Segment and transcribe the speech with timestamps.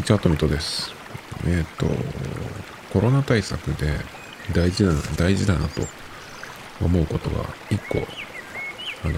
[0.00, 0.94] にちは、トミトです。
[1.46, 1.84] えっ、と、
[2.90, 3.98] コロナ対策で
[4.54, 5.82] 大事だな、大事だなと
[6.80, 9.14] 思うことが一個、あの、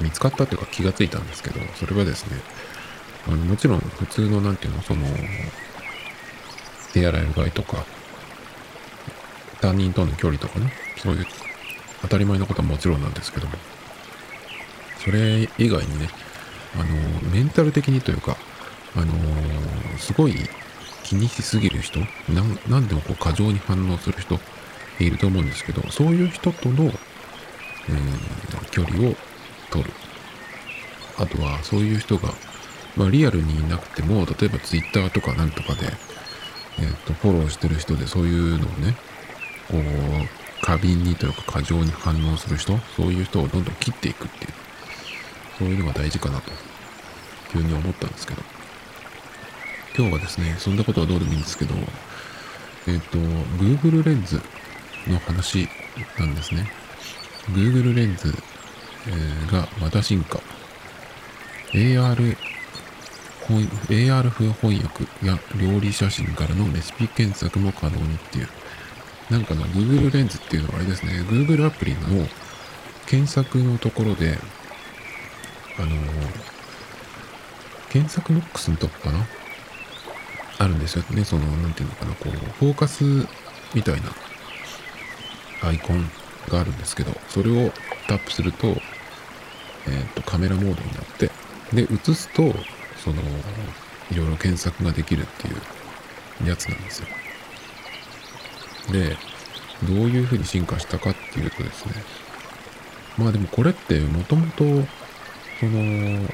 [0.00, 2.40] 見つかったというか気がついたんですけど、それはですね、
[3.28, 5.06] あのもちろん普通の、なんていうの、その、
[6.94, 7.84] 手洗いうがいとか、
[9.60, 11.26] 他人との距離とかね、そういう
[12.00, 13.52] 当たり前のことはもちろんなんですけども、
[15.04, 16.08] それ以外にね、
[16.74, 16.84] あの、
[17.30, 18.38] メンタル的にというか、
[18.96, 20.34] あのーすごい
[21.04, 22.00] 気にしすぎる人
[22.68, 24.38] なん、でもこう過剰に反応する人
[24.98, 26.92] いると思うんですけど、そういう人との、えー
[28.70, 29.14] 距離を
[29.70, 29.90] 取る。
[31.18, 32.32] あとは、そういう人が、
[32.96, 35.86] まあ、リアルにいなくても、例えば Twitter とかなんとかで、
[36.78, 38.96] えっ、と、フォローしてる人でそういうのをね、
[39.70, 44.52] こう、過敏にというか過剰に反応する人、そういう人をどんどん切っていくっていう、
[45.58, 46.50] そういうのが大事かなと、
[47.52, 48.42] 急に思ったんですけど。
[49.96, 51.74] 今日はですね、そんなことはどうでもいいんですけど、
[52.86, 54.40] えっ、と、Google レンズ
[55.06, 55.68] の話
[56.18, 56.66] なんですね。
[57.50, 58.32] Google レンズ、
[59.08, 60.40] えーがまた進化。
[61.72, 62.36] AR
[63.46, 68.48] 翻 AR 風翻訳や料理写真からのレシピ検索も可能にっていう。
[69.30, 72.26] なんかの Google レンズっていうのはあれですね、Google アプリの
[73.06, 74.38] 検索のところで、
[75.78, 76.52] あのー
[77.92, 79.26] 検索ボックスのとこかな
[80.62, 81.24] あるんですよね。
[81.24, 83.04] その、なんていうのかな、こう、フォーカス
[83.74, 84.10] みたいな
[85.62, 86.08] アイコン
[86.48, 87.72] があるんですけど、それを
[88.06, 91.30] タップすると、えっ、と、カメラモードになって、
[91.72, 92.54] で、映すと、
[93.02, 93.22] その、
[94.10, 95.52] いろいろ検索ができるってい
[96.44, 97.08] うやつなんですよ。
[98.92, 99.16] で、
[99.82, 101.94] どういうふうに進化したかっていうとですね、
[103.18, 104.64] まあでもこれってもともと、
[105.58, 106.28] その、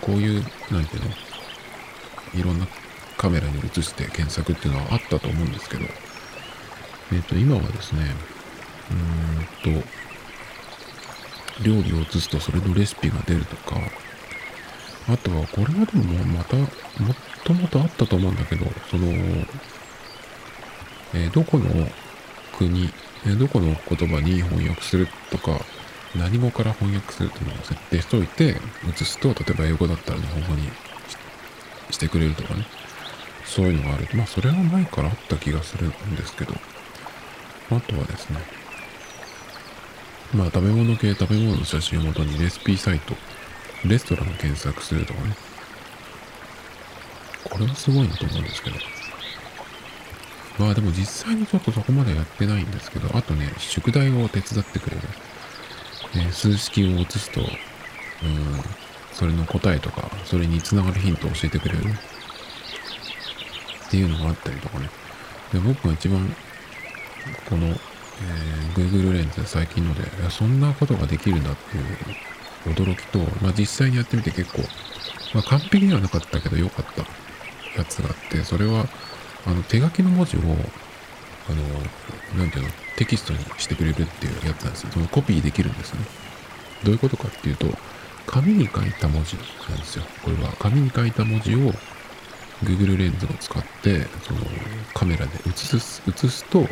[0.00, 1.10] こういう、なんていうの、
[2.36, 2.66] いろんな
[3.16, 5.84] カメラに映して検索っていうのはあったと思うんですけど、
[7.12, 8.02] えっ、と、今はですね、
[8.90, 9.86] うーんと、
[11.62, 13.76] 料理を映すとそれのレシピが出るとか、
[15.08, 16.68] あとは、これはでもまた、もっ
[17.44, 19.08] ともとあったと思うんだけど、その、
[21.14, 21.64] えーどこの
[22.58, 22.92] 国、
[23.24, 25.60] えーどこの言葉に翻訳するとか、
[26.16, 30.68] 何語から翻訳するっていうのを設定しといて、映すと、例えば英語だったら日本語に
[31.90, 32.66] してくれるとかね。
[33.44, 34.08] そういうのがある。
[34.14, 36.54] まあ、それは前からあった気がするんですけど。
[37.70, 38.38] あとはですね。
[40.34, 43.14] まあ、食べ物系、食べ物の写真をもとにレシピサイト、
[43.84, 45.36] レストランを検索するとかね。
[47.44, 48.76] これはすごいなと思うんですけど。
[50.58, 55.02] まあでも実際にちょっとそこまでやってないんですけど、あとね、宿題を手伝ってくれる。
[56.16, 57.46] え数式を移すと、うん、
[59.14, 61.84] それの答えとか、それにつながるヒントを教えてくれる。
[63.86, 64.88] っていうのがあったりとかね。
[65.52, 66.34] で、僕が一番、
[67.48, 74.62] この、えー Google レンズ最近ので、そんなことができるんだっていう驚きと、まあ実際にやってみて結構、
[75.32, 77.02] まあ完璧ではなかったけど良かった
[77.78, 78.86] やつがあって、それは、
[79.46, 84.90] あの、手書きの文字を、あの、なんていうの、テキストにしてくれるっていうやつなんですよ。
[84.92, 86.00] そのコピーできるんですね。
[86.82, 87.66] どういうことかっていうと、
[88.26, 89.36] 紙に書いた文字
[89.68, 90.04] なんですよ。
[90.22, 91.72] これは紙に書いた文字を
[92.62, 94.40] Google レンズを使って、その
[94.94, 96.66] カメラで映す、映すと、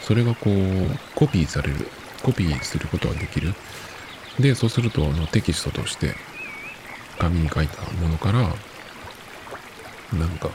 [0.00, 1.88] それがこう、コピーされる。
[2.22, 3.54] コピーすることができる。
[4.38, 6.14] で、そうすると、あの、テキストとして、
[7.18, 8.40] 紙に書いたものから、
[10.12, 10.50] なんか、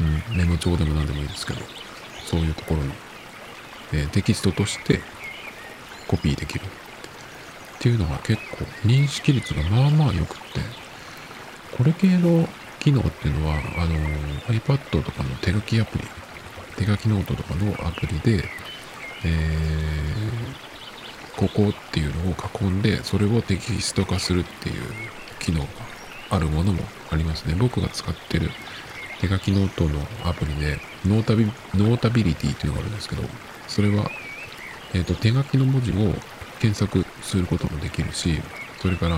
[0.00, 1.60] うん、メモ帳でも何でもいいですけど、
[2.24, 2.92] そういうところに、
[3.92, 5.00] えーテキストとして
[6.08, 6.64] コピーできる
[7.86, 10.60] っていうのが結構認識率がまあまあ良くって、
[11.76, 12.48] これ系の
[12.80, 13.94] 機能っていうのは、あの
[14.52, 16.04] iPad とかの手書きアプリ、
[16.78, 18.44] 手書きノートとかのアプリで、
[19.24, 20.66] えー
[21.36, 24.74] ここっていうのを囲んで、それをテキスト化するっていう
[25.38, 25.66] 機能が
[26.30, 27.54] あるものもありますね。
[27.58, 28.48] 僕が使ってる
[29.20, 31.44] 手書きノートのアプリで、ノータビ
[31.74, 33.22] Notability というのがあるんですけど、
[33.68, 34.10] それは、
[34.94, 36.14] えっ、と、手書きの文字を
[36.58, 38.40] 検索することもできるし、
[38.80, 39.16] それから、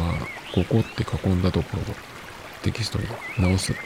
[0.55, 1.84] ここって囲んだところを
[2.62, 3.06] テキストに
[3.38, 3.76] 直すっ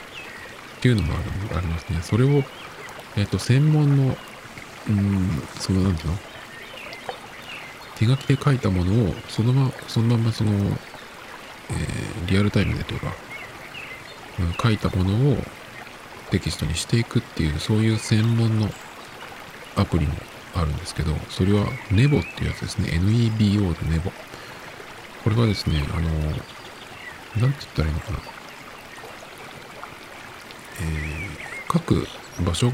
[0.81, 2.01] ていうのもあるありますね。
[2.03, 2.43] それを、
[3.17, 4.17] えっ、と、専門の、
[4.89, 6.19] うん、その、なんていうの？
[7.97, 13.07] 手書きで書いたものを、そのまま、そのままその、えーリアルタイムでというか、
[14.41, 15.37] うん書いたものを
[16.31, 18.69] テキストにしていくっていう、そういう専門の
[19.77, 20.15] アプリも
[20.55, 22.91] あるんですけど、それは Nebo っていうやつですね。
[22.99, 24.13] NEBO で Nebo。
[25.25, 26.47] これはですね、あの、なんて
[27.37, 28.19] 言ったらいいのかな。
[30.81, 32.07] えー、各
[32.45, 32.71] 場所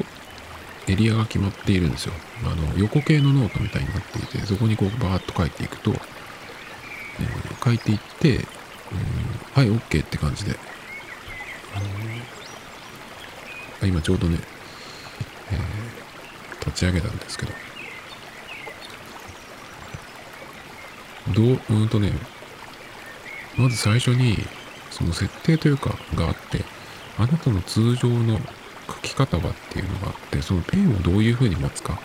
[0.89, 2.15] エリアが決まっているんですよ
[2.45, 8.45] あの横系のノートみたいになっていてそこにこうバーッと書いていくと、えー、書いていって、うん、
[9.53, 10.57] はい OK って感じで、
[13.83, 14.39] 今ちょうどね、
[15.53, 17.53] えー、立ち上げたんですけど
[21.35, 22.13] どううんとね
[23.57, 24.37] まず最初に
[24.91, 26.65] その設定というかがあって
[27.19, 28.39] あなたの通常の
[28.89, 31.99] 書き方はっていうのがあってそのペンをどういう風に持つか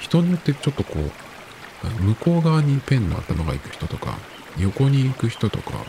[0.00, 4.18] 人によってちょっとこう向こう側にペンの頭が行く人とか
[4.58, 5.84] 横に行く人とか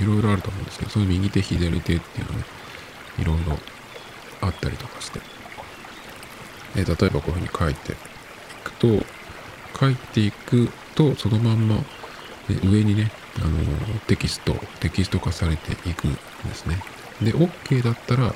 [0.00, 2.44] いろいろあると思うんですけどその右手左手っていうのね
[3.18, 3.58] いろいろ
[4.40, 5.20] あったりとかして、
[6.76, 7.96] え、例えばこういう風に書いてい
[8.64, 9.06] くと
[9.78, 11.76] 書いていくとそのまんま
[12.48, 13.58] で上にねあの
[14.06, 16.18] テキストテキスト化されていくんで
[16.54, 16.78] すね。
[17.22, 18.34] で OK だったら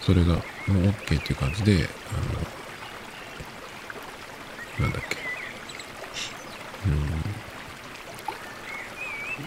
[0.00, 0.42] それがもう
[0.88, 1.88] OK っていう感じで
[4.78, 5.16] あのなんだっけ。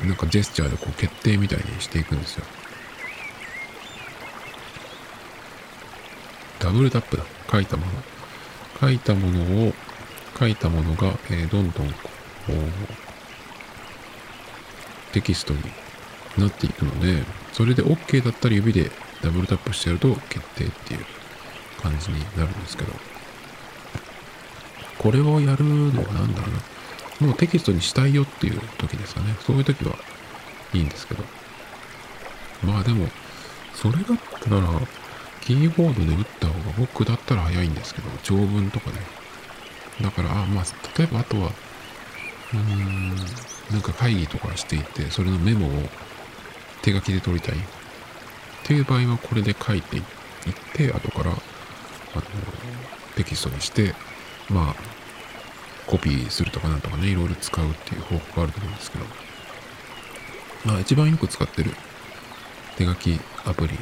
[0.02, 0.10] うん。
[0.10, 2.46] なんかジェスチャーでこう決定みたいにしていくんですよ。
[6.60, 7.24] ダブルタップだ。
[7.52, 7.92] 書いたもの。
[8.80, 9.74] 書いたものを
[10.38, 11.96] 書いたものが、えー、どんどんこ
[12.50, 13.05] う
[15.16, 15.62] テキストに
[16.38, 17.24] なっていくので、
[17.54, 18.92] それで OK だったら指で
[19.24, 21.06] ダブルタップしてやると決定っていう
[21.82, 22.92] 感じになるんですけど、
[24.98, 26.48] これをやるのは何だろ
[27.22, 27.28] うな。
[27.28, 29.38] もうテキストにしたいよっていう時ですかね。
[29.40, 29.96] そういう時は
[30.74, 31.24] いいんですけど。
[32.62, 33.08] まあでも、
[33.74, 34.62] それだったら、
[35.40, 38.98] キーボードで打った方が僕だったら早いんですけど、長文とかね。
[40.02, 40.66] だから、あまあ、
[40.98, 41.54] 例えばあとは、
[42.54, 43.16] うーん、
[43.72, 45.72] なんか会議とかしていて、それのメモを
[46.82, 47.56] 手書きで取りたい。
[47.56, 47.60] っ
[48.64, 50.04] ていう場合はこれで書いていっ
[50.74, 52.24] て、後から、あの、
[53.16, 53.94] テキストにして、
[54.50, 54.76] まあ、
[55.88, 59.06] コピーするとかなんとかね、いろいろ使うっていう方法があると思うんですけど、
[60.66, 61.72] まあ一番よく使ってる
[62.76, 63.78] 手書きアプリ。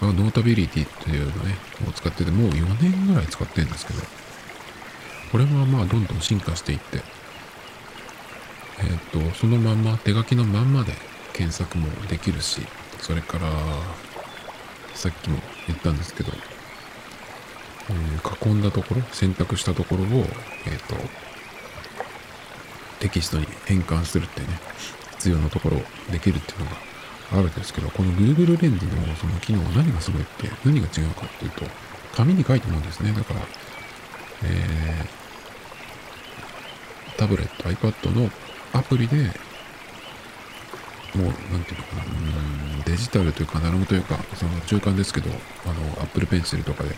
[0.00, 1.56] はノータビリティというのね、
[1.88, 4.00] を使ってて、もう4年ぐらい使ってるんですけど、
[5.32, 7.00] これはまあどんどん進化していって、
[8.78, 10.92] えっ、と、そのまんま、手書きのまんまで
[11.32, 12.60] 検索もできるし、
[13.00, 13.50] それから、
[14.94, 16.32] さっきも言ったんですけど、
[17.88, 20.96] えー、囲んだところ、選択したところを、えっ、ー、と、
[23.00, 24.48] テキストに変換するってね、
[25.12, 25.80] 必要なところ
[26.10, 26.76] できるっていうのが
[27.32, 31.64] あるんですけど、この Google レンズのその機能何がすごいって何が違うかっていうと、
[32.14, 33.12] 紙に書いてもんですね。
[33.12, 33.40] だから、
[34.44, 38.30] えー、タブレット、iPad の
[38.72, 39.16] アプリで、
[41.14, 46.90] もう、なんていうのかな、うん、デジタルというか、アナログというか、その中間ですけど、あの、Apple Pencil とかで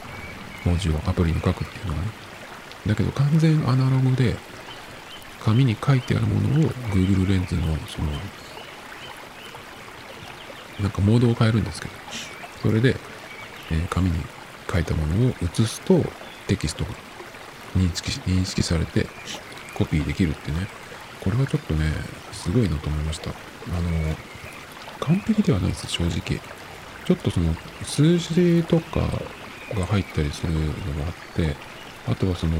[0.64, 2.08] 文字をアプリに書くっていうのはね。
[2.86, 4.36] だけど、完全アナログで、
[5.44, 8.10] 紙に書いてあるものを Google レンズの、その、
[10.80, 11.94] なんかモードを変えるんですけど、
[12.62, 12.96] それで、
[13.70, 14.16] えー、紙に
[14.70, 16.00] 書いたものを写すと
[16.46, 16.90] テキストが
[17.76, 19.06] 認識認識されて
[19.74, 20.66] コピーできるってね、
[21.20, 21.92] これはちょっとね、
[22.32, 23.30] すごいなと思いました。
[23.30, 23.32] あ
[23.80, 24.16] の、
[25.00, 26.40] 完璧ではないです、正直。
[27.04, 29.00] ちょっとその、数字とか
[29.74, 30.72] が入ったりするのが
[31.06, 31.56] あって、
[32.06, 32.56] あとはその、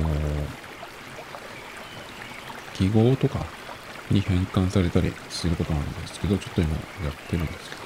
[2.75, 3.47] 記号とか
[4.11, 6.79] に変換されたりすることなんですけど、ちょっと今や
[7.11, 7.83] ってるんですけど。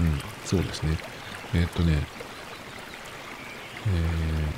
[0.00, 0.98] うん、そうですね。
[1.54, 2.06] えー、っとね、
[3.86, 4.56] えーえ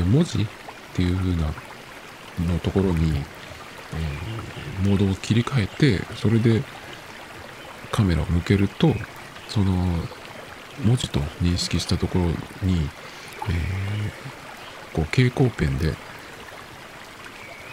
[0.00, 0.46] 文字っ
[0.94, 1.52] ていう風な
[2.40, 6.62] のところに、えー、モードを切り替えてそれで
[7.90, 8.88] カメラを向けると
[9.48, 9.74] その
[10.84, 12.24] 文字と認識したところ
[12.66, 12.82] に、えー、
[14.94, 15.94] こう蛍光ペンで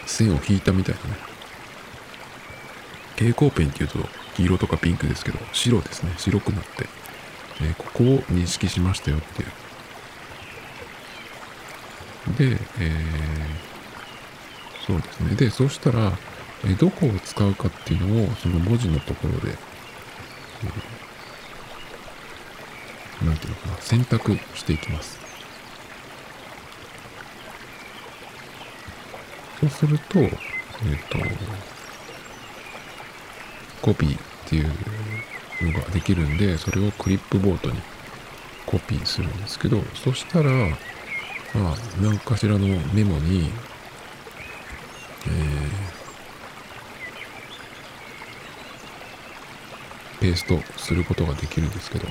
[0.05, 1.29] 線を引いたみたいなね。
[3.15, 3.99] 蛍光ペンっていうと
[4.35, 6.13] 黄色とかピンクですけど白ですね。
[6.17, 6.87] 白くなって、
[7.61, 9.49] えー、ここを認識しましたよっていう。
[12.37, 12.59] で、えー、
[14.85, 15.35] そうですね。
[15.35, 16.17] で、そうしたら、
[16.65, 25.19] えどこを使うかっていうのを、その文字のところで、えー、なんていうのかな、選択していきます。
[29.59, 31.17] そうすると、えっ、ー、と、
[33.81, 34.67] コピーっていう
[35.61, 37.79] のができるんで、それをクリップボードに
[38.65, 40.49] コピーするんですけど、そしたら、
[41.53, 43.51] まあ、何かしらのメモに、
[45.27, 45.89] え
[50.19, 52.07] ペーストすることができるんですけど、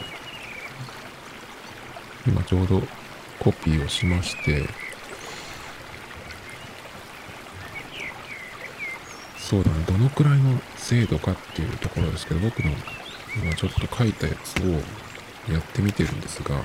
[2.26, 2.83] 今ちょうど
[3.38, 4.68] コピーをしまして、
[9.38, 12.71] そうだね、どのくらいの精度かっていうところですけど、僕の
[13.42, 16.62] 今ちょっと書いたやつをやってみてるんですが、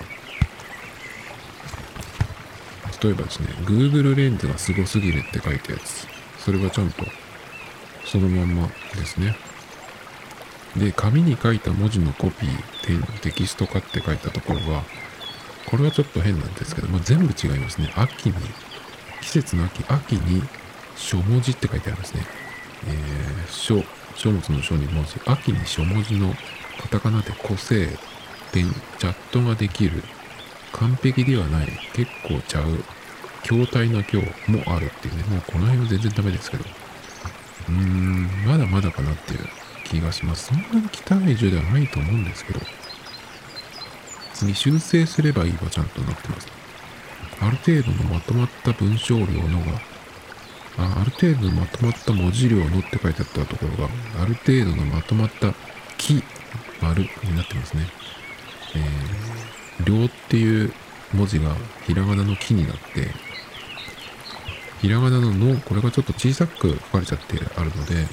[3.04, 6.08] 例えばですね、Google レンズがすごすぎるって書いたやつ、
[6.40, 7.04] それはちゃんと
[8.06, 9.36] そのまんまですね。
[10.78, 14.84] で、紙に書いた文字のコピー、テキスト化って書いたところは、
[15.66, 17.92] これはちょっと変なんですけど、まあ、全部違いますね。
[17.96, 18.36] 秋に、
[19.22, 20.42] 季節の秋、秋に
[20.96, 22.26] 書文字って書いてあるんですね。
[22.88, 23.84] えー、書、
[24.16, 26.34] 書物の書に文字、秋に書文字の
[26.82, 27.88] カタカナで個性、
[28.52, 30.04] 点、チャットができる、
[30.74, 32.84] 完璧ではない、結構ちゃう、
[33.44, 36.66] 筐体な今日もあるっていうね、もうこの辺は全然ダメですけど、
[37.70, 39.40] うーん、まだまだかなっていう
[39.86, 40.48] 気がします。
[40.48, 42.60] そんなに汚い字ではないと思うんですけど、
[44.34, 46.48] 次修正すればいいはちゃんとなってます。
[47.40, 49.82] ある程度のまとまった文章量のが、
[50.78, 53.90] あある程度のまとまった文字量のって書いてあったところが、
[54.22, 55.54] ある程度のまとまった
[55.98, 56.24] 木、
[56.82, 57.88] 丸になってますね。
[58.76, 59.33] えー、
[59.86, 60.74] 量っていう
[61.14, 63.08] 文字がひらがなの木になって、
[64.82, 68.08] ひらがなのの、これがちょっと小さく書かれちゃってあるので、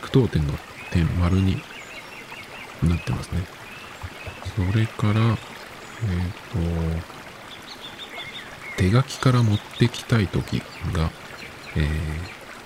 [0.00, 0.52] 句読点の
[0.90, 1.60] 点、丸に
[2.82, 3.42] なってますね。
[4.54, 7.12] それから、えっ、ー、と、
[8.76, 10.58] 手書きから持ってきたいとき
[10.92, 11.10] が、
[11.76, 11.86] えー、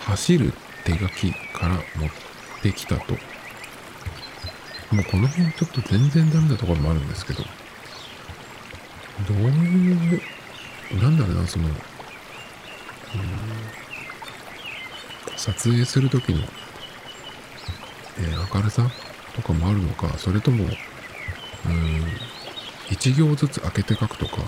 [0.01, 0.53] 走る
[0.85, 2.11] 手書きから持っ
[2.63, 3.15] てきたと。
[4.95, 7.43] もうこの辺ちょっと全然ダメなところもあるんですけど、
[9.27, 10.21] どういう、
[11.01, 11.75] なんだろうな、その、うん
[15.37, 16.41] 撮影する時の、
[18.19, 18.91] えー、明るさ
[19.35, 20.71] とかもあるのか、それとも、うん、
[22.91, 24.39] 一行ずつ開けて書くとか、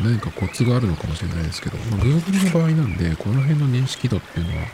[0.00, 4.66] 何かコツがあるのかもしれないですけど、まあ、Google の場合なんで、この辺の認識度っていうのは、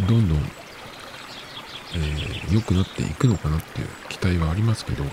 [0.00, 5.04] うん、どんどん、えー、良くなっていくのかなっていう期待はありますけど、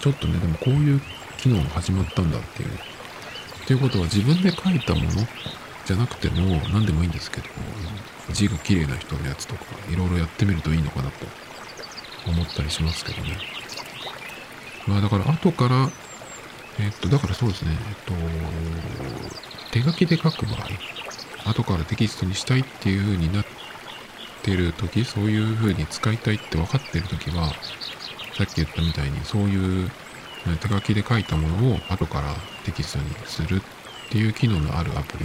[0.00, 1.00] ちょっとね、でもこういう
[1.38, 2.70] 機能が始まったんだっていう。
[3.66, 5.10] ということは自分で書いたもの
[5.84, 7.46] じゃなくても何でもいいんですけど
[8.32, 11.48] 字が綺麗な人のやつとかいろいろやってみるといいのかなと。
[12.26, 13.38] 思ったりしますけどね。
[14.86, 15.90] まあだから後から
[16.78, 17.72] えっとだからそうですね。
[17.88, 18.14] えっと
[19.70, 23.44] 手書きで書く場合後からテキストにしたいっていう風になっ
[24.42, 27.52] てる時そういう風に使いたいって分かってる時は
[28.38, 29.90] さっき言ったみたいにそういう
[30.60, 33.60] 手書きで書いたものを後からテキストにするっ
[34.10, 35.24] ていう機能のあるアプリ。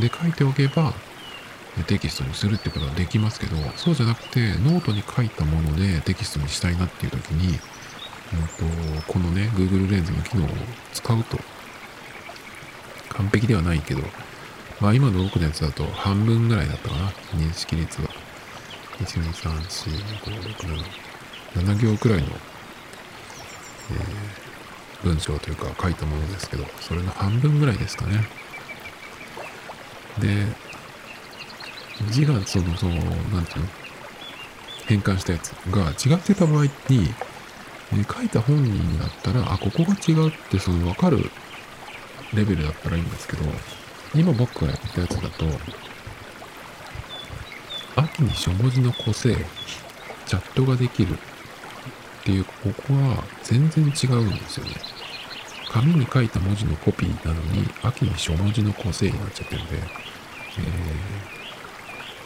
[0.00, 0.94] で書いておけば
[1.88, 10.48] テキストにするってことはできますけどそうじゃなくてノートに書いたものでテキストにしたいなっていう時に、うんと、このね Google レンズの機能を
[10.92, 11.38] 使うと
[13.08, 14.02] 完璧ではないけど
[14.80, 18.08] まあ今の僕のやつだと半分ぐらいだったかな認識率は。
[18.98, 21.05] 1234567 7
[21.60, 22.26] 7行くらいの
[23.88, 28.26] えー、文章というか書いたものですけど、それの半分ぐらいですかね。
[30.18, 30.46] で、
[32.10, 33.68] 字がその、その、なんていうの、
[34.86, 36.70] 変換したやつが違ってた場合に、
[37.92, 41.30] え書いた本人だったら、あ、ここが違うってその分かる
[42.34, 43.44] レベルだったらいいんですけど、
[44.14, 45.46] 今僕がやったやつだと、
[47.96, 49.36] 秋に書文字の個性、
[50.26, 51.16] チャットができる
[52.26, 52.52] っていう、こ
[52.88, 54.72] こは全然違うんですよね。
[55.70, 59.80] 紙に書いた文字のコピーなのに、秋に書文字の個性になっちゃってるんで、え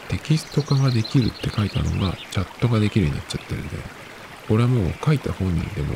[0.07, 3.77] ー、テキスト化ができるって書いたのが、チャットができるようになっちゃってるんで、
[4.47, 5.93] これはもう書いた本人でも、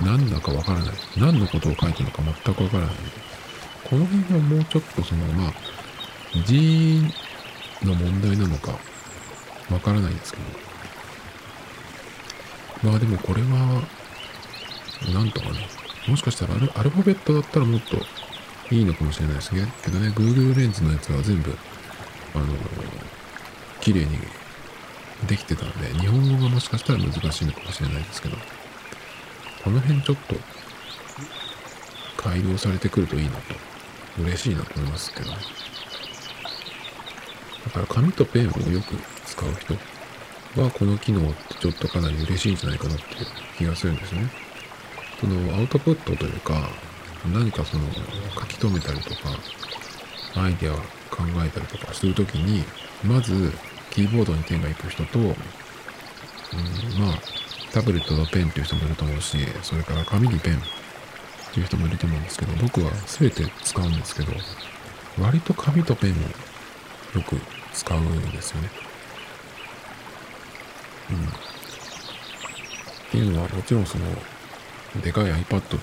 [0.00, 0.94] 何だかわからない。
[1.16, 2.94] 何のことを書いたのか全くわからない。
[3.82, 5.52] この辺はもうちょっとその、まあ、
[6.46, 7.02] 字
[7.82, 8.78] の問題なのか、
[9.68, 10.61] わからないですけど、
[12.82, 13.82] まあでもこれは、
[15.12, 15.68] なんとかね、
[16.08, 17.96] もしかしたらアルアルファベットだったらもっと
[18.74, 21.56] いいのかもしれないですねけどね、Google レンズのやつは全部、
[22.34, 22.46] あの、
[23.80, 24.18] 綺麗に
[25.26, 28.36] できてたんで、日本語がもしかしたら難しいのかもしれないですけど、
[29.62, 30.34] この辺ちょっと
[32.16, 33.54] 改良されてくるといいなと、
[34.18, 35.36] 嬉しいなと思いますけどね。
[37.64, 39.91] だから紙とペンをよく使う人
[40.56, 43.26] はこの機能ってちょっとかなり嬉しいんじゃないかなっていう
[43.58, 44.30] 気がするんですね。
[45.20, 46.68] そのアウトプットというか、
[47.32, 47.84] 何かその
[48.34, 49.30] 書き留めたりとか、
[50.34, 50.76] アイデアを
[51.10, 52.64] 考えたりとかするときに、
[53.04, 53.52] まず
[53.90, 55.34] キーボードに手が行く人と、うん、ま
[57.12, 57.18] あ、
[57.72, 60.58] タブレットのペンっていう人もいると思うし、それから紙にペンっ
[61.54, 64.32] ていう人もいると思うんですけど、僕は全て使うんですけど、
[65.20, 66.14] 割と紙とペンを
[67.18, 67.36] よく
[67.72, 68.91] 使うんですよね。
[71.10, 71.16] うん。
[71.26, 71.28] っ
[73.10, 74.06] ていうのはもちろんその、
[75.02, 75.78] でかい iPad と、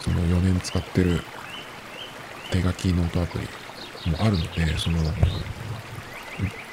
[0.00, 1.22] その4年使ってる
[2.50, 4.98] 手書きノートアプリもあるので、その、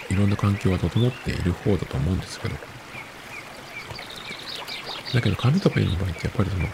[0.10, 2.56] いろんな環境が整っている方だと思うんですけど、
[5.14, 6.66] だけど紙とペンの場合ってやっぱりその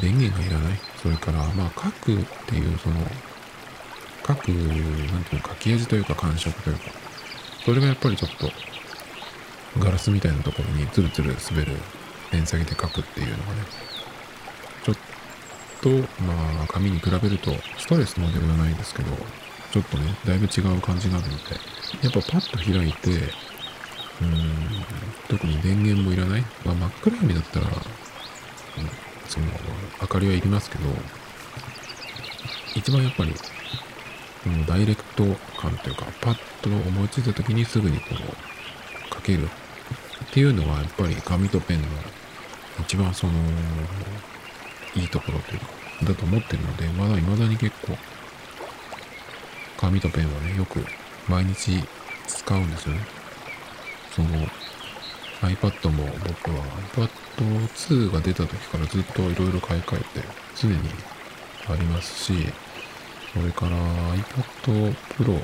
[0.00, 0.78] 電源がいらない。
[1.02, 2.96] それから、まあ書くっていうその、
[4.26, 6.82] 書く、なんていうの、書き味というか感触というか、
[7.64, 8.50] それがやっぱりちょっと
[9.78, 11.76] ガラスみたいなところにツルツル滑る
[12.30, 13.62] ペン先で書くっていうのがね、
[14.84, 14.96] ちょっ
[15.80, 15.88] と、
[16.22, 19.10] まあ紙に比べるとストレスのではないですけど、
[19.72, 21.42] ちょっとね、だいぶ違う感じがあるので、
[22.02, 23.10] やっぱパッと開いて、
[24.20, 24.84] うーん、
[25.28, 26.44] 特に電源もいらない。
[26.64, 27.72] まあ、真っ暗闇だったら、うん、
[29.28, 29.46] その、
[30.02, 30.84] 明かりはいりますけど、
[32.74, 33.34] 一番やっぱり、
[34.46, 35.24] うん、ダイレクト
[35.58, 39.48] 感というか、パッと思いついた時にすぐにこう、書ける
[40.32, 41.88] っていうのは、やっぱり紙とペンの
[42.80, 43.32] 一番その、
[44.94, 45.66] いいところというか、
[46.04, 47.98] だと思ってるので、まだ未だに結構、
[49.76, 50.82] 紙とペンはね、よく
[51.28, 51.84] 毎日
[52.26, 53.00] 使うんですよね。
[54.16, 54.28] その
[55.42, 60.78] iPad も僕は iPad2 が出た時からずっといろいろ買い替えて常に
[61.68, 62.32] ありますし、
[63.34, 63.76] それから
[64.16, 65.42] iPad Pro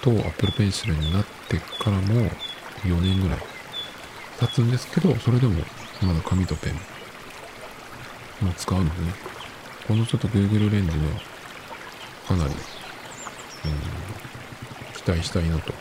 [0.00, 2.30] と Apple Pencil になってからも
[2.84, 3.59] 4年ぐらい
[4.40, 5.62] 経つんですけど、それでも
[6.02, 6.74] まだ紙とペン。
[8.44, 9.12] も使うのでね、
[9.86, 11.04] このちょっと Google レンズは
[12.26, 12.58] かなり、うん、
[14.94, 15.74] 期待したいなと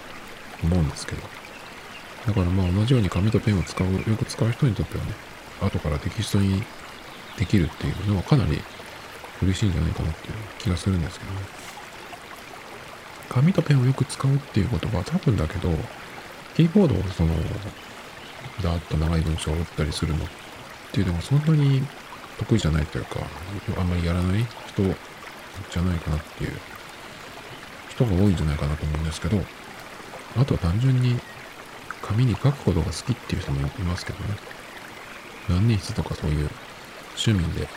[0.64, 1.22] 思うんですけど、
[2.28, 5.14] だからまあ同じように紙とペンを使う、よく使う人にとってはね、
[5.62, 6.62] 後からテキストに
[7.38, 8.62] できるっていうのはかなり
[9.42, 11.40] 嬉しいんじゃないかなっていう気がするんですけどね。
[13.30, 15.70] 紙とペンをよく使うっていうことは多分だけど、
[16.56, 17.34] キーボードをその、
[18.62, 20.28] だーっと長い文章を打ったりするのっ
[20.92, 21.82] ていうのがそんなに
[22.38, 23.20] 得意じゃないというか、
[23.78, 26.52] あんまりやらない人じゃないかなっていう
[27.90, 29.42] 人が多いんじゃないかなと思うんですけど、
[30.38, 31.20] あとは単純に
[32.02, 34.36] 紙に書くことが好きっていう人もいますけどね。
[35.50, 36.50] 万年筆とかそういう
[37.18, 37.68] 趣味で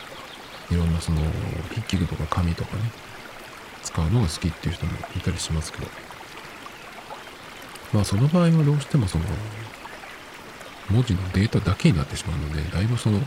[0.71, 1.21] いろんなその
[1.69, 2.83] 筆記具とか紙とかね、
[3.83, 5.87] 使うのが好きっていう人もいたりしますけど。
[7.93, 9.25] まあその場合はどうしてもその
[10.89, 13.23] 文字のデータだけになってしまうので、だいぶその、うん、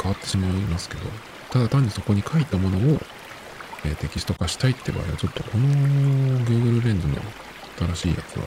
[0.00, 1.02] 変わってしまいますけど、
[1.50, 3.00] ただ単にそこに書いたものを、
[3.84, 7.16] えー、テキスト化したいって場合は、ちょっとこの Google レンズの
[7.94, 8.44] 新しいやつは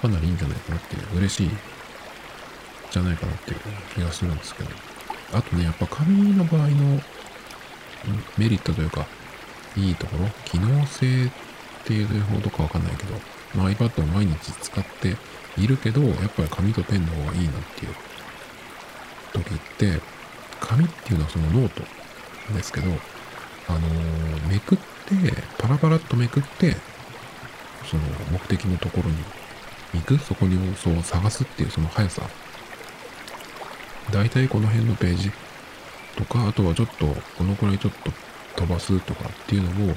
[0.00, 1.50] かなりいいんじゃないかなっていう、嬉しい
[2.90, 3.58] じゃないかなっていう
[3.94, 4.70] 気がするんですけど。
[5.34, 7.00] あとね、やっぱ紙の場合の
[8.36, 9.06] メリットというか、
[9.76, 11.30] いいところ、機能性っ
[11.84, 13.14] ていうほどかわかんないけど、
[13.54, 15.16] まあ、iPad を毎日使って
[15.58, 17.94] いるけど、やっぱり紙とペンの方がいいなっていう
[19.32, 20.00] 時って、
[20.60, 21.82] 紙っていうのはそのノート
[22.54, 22.88] ですけど、
[23.68, 24.84] あのー、めくって、
[25.58, 26.76] パラパラっとめくって、
[27.84, 29.16] その目的のところに
[29.94, 32.22] 行くそこにそう探すっていうその速さ。
[34.10, 35.30] 大体この辺のページ
[36.16, 38.10] とか、あとはちょっと、このくらいちょっと
[38.56, 39.94] 飛ばすとかっていうのを、うん、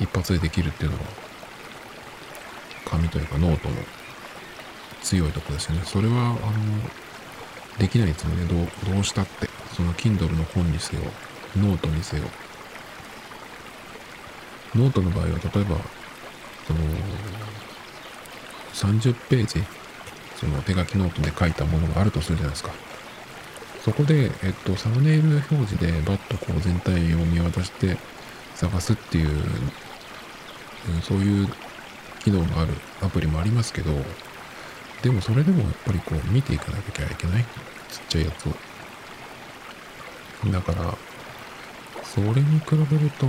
[0.00, 1.04] 一発でできるっていうのは、
[2.84, 3.74] 紙というかノートの
[5.02, 5.82] 強いとこですよね。
[5.84, 6.38] それは、あの、
[7.78, 8.44] できないですよね。
[8.46, 9.48] どう、どうしたって。
[9.76, 11.02] その Kindle の本にせよ、
[11.56, 12.24] ノートにせよ。
[14.74, 15.76] ノートの場合は、例えば、
[16.66, 16.80] その、
[18.72, 19.62] 30ページ、
[20.36, 22.70] その手書きノートで書いたものがあるとするじゃないですか。
[23.84, 27.98] そこで、えっと、サムネイル表示でバッとこう全体を見渡して
[28.54, 29.42] 探すっていう、
[31.02, 31.48] そういう
[32.24, 33.92] 機能があるアプリもありますけど、
[35.02, 37.44] でもそれでもやっぱりこう見ていかなきゃいけない。
[37.90, 38.52] ちっちゃいやつを。
[40.50, 40.96] だから、
[42.02, 43.26] それに比べると、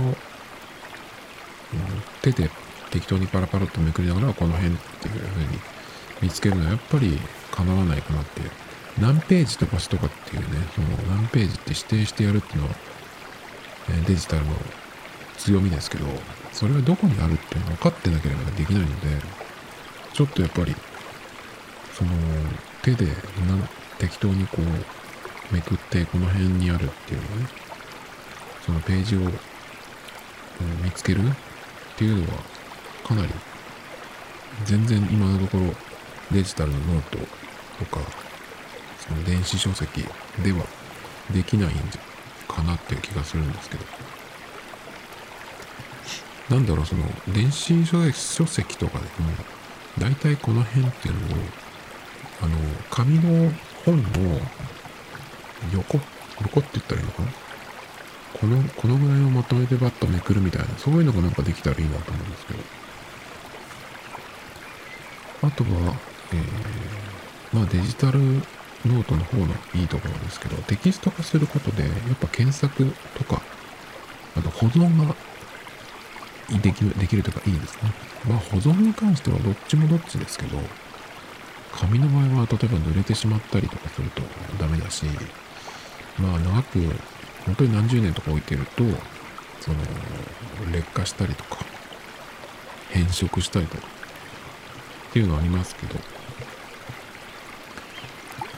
[2.22, 2.50] 手で
[2.90, 5.48] 適当にパラパラっとめくりながらこの辺っていう風に
[6.22, 7.18] 見つけるのはやっぱり
[7.52, 8.50] 叶わないかなっていう。
[8.98, 12.74] 何ページ飛ばすとかっていうね、その何ページって指定してやるっていうのは、
[14.06, 14.52] デジタルの
[15.36, 16.06] 強みですけど、
[16.56, 19.08] それはどこにあるっていうの分かってなければできないので、
[20.14, 20.74] ちょっとやっぱり、
[21.92, 22.10] その
[22.80, 23.08] 手で
[23.98, 27.46] 適当にこうめくってこの辺にあるっていうのね、
[28.64, 29.20] そのページを、
[30.82, 31.22] 見つけるっ
[31.98, 32.38] ていうのは
[33.04, 33.28] かなり
[34.64, 35.74] 全然今のところ
[36.32, 38.00] デジタルのノートとか、
[39.06, 40.06] その電子書籍
[40.42, 40.64] では
[41.30, 44.15] できないんじゃかなっていう気がするんですけど。
[46.50, 49.32] なんだろう、その電子書籍とかでも、
[49.98, 51.38] 大体この辺っていうのを、
[52.42, 52.56] あの、
[52.90, 53.52] 紙の
[53.84, 54.08] 本の
[55.72, 55.98] 横、
[56.42, 57.28] 横って言ったらいいのかな？
[58.38, 62.60] この、このぐらいをまとめてバッとめくるみたいな、そういうのがなんかできたらいいなと思うんですけど。
[65.42, 65.96] あとは、
[66.32, 73.42] えー、まあデジタルノートの方のいいところですけど、テキスト化することで、やっぱ検索とか、
[74.36, 75.14] あと保存が
[76.62, 77.92] できる、できるというかいいですね。
[78.28, 80.58] まあ保存に関してはどっちもどっちですけど、
[81.72, 84.22] 紙の場合は例えば濡れてしまったりとかすると
[84.58, 85.06] ダメだし、
[86.18, 86.78] まあ長く、
[87.44, 88.84] 本当に何十年とか置いてると、
[89.60, 89.78] その、
[90.72, 91.58] 劣化したりとか、
[92.90, 93.86] 変色したりとか、
[95.10, 95.94] っていうのはありますけど、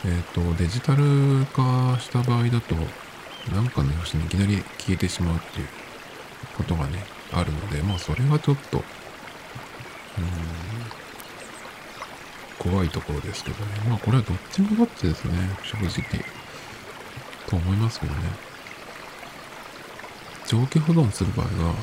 [0.05, 0.22] えっ、ー、
[0.53, 2.74] と、デジタル化した場合だと、
[3.53, 5.68] なんかの拍子にいきなり消えてしまうっていう
[6.57, 8.85] ことがね、あるので、まあそれはちょっと、うん、
[12.59, 13.73] 怖いところですけどね。
[13.88, 16.25] まあこれはどっちもどっちですね、正直。
[17.49, 18.21] と思いますけどね。
[20.47, 21.75] 長期保存する場合は、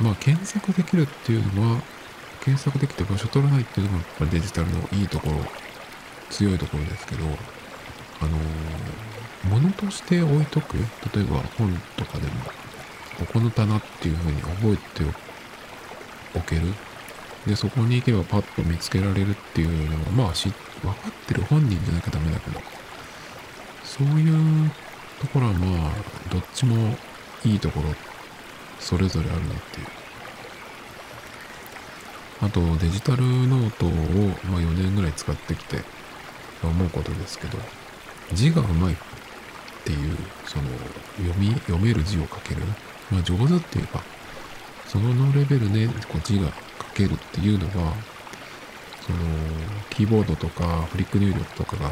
[0.00, 1.82] まあ検索できるっていうのは、
[2.40, 5.44] 検索できて場所取らないっていうのがやっぱりデジタルのいいところ、
[6.30, 7.24] 強いところですけど、
[8.20, 10.76] あのー、物として置いとく、
[11.14, 12.32] 例えば本とかでも、
[13.20, 15.04] ここの棚っていう風に覚えて
[16.34, 16.62] おける。
[17.46, 20.50] で、そこに行けばパッと見つけられるっていうのは、まあし、
[20.82, 22.60] 分かってる本人じゃなきゃダメだけど、
[23.84, 24.70] そういう
[25.20, 25.92] ところはまあ、
[26.30, 26.96] どっちも
[27.44, 27.94] いいところ、
[28.78, 29.86] それぞれあるなっていう。
[32.42, 33.90] あと、デジタルノートを、
[34.50, 35.82] まあ、4年ぐらい使ってきて
[36.62, 37.58] 思うことですけど、
[38.32, 38.96] 字がうまいっ
[39.84, 40.64] ていう、その、
[41.18, 42.62] 読み、読める字を書ける。
[43.10, 44.02] まあ、上手っていうか、
[44.86, 47.94] そのレベルでこう字が書けるっていうのは、
[49.00, 49.18] その、
[49.90, 51.90] キーボードとかフリック入力とかが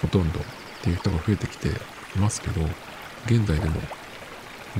[0.00, 0.42] ほとんどっ
[0.82, 1.72] ていう人が増えてきてい
[2.18, 2.62] ますけど、
[3.26, 3.80] 現在でも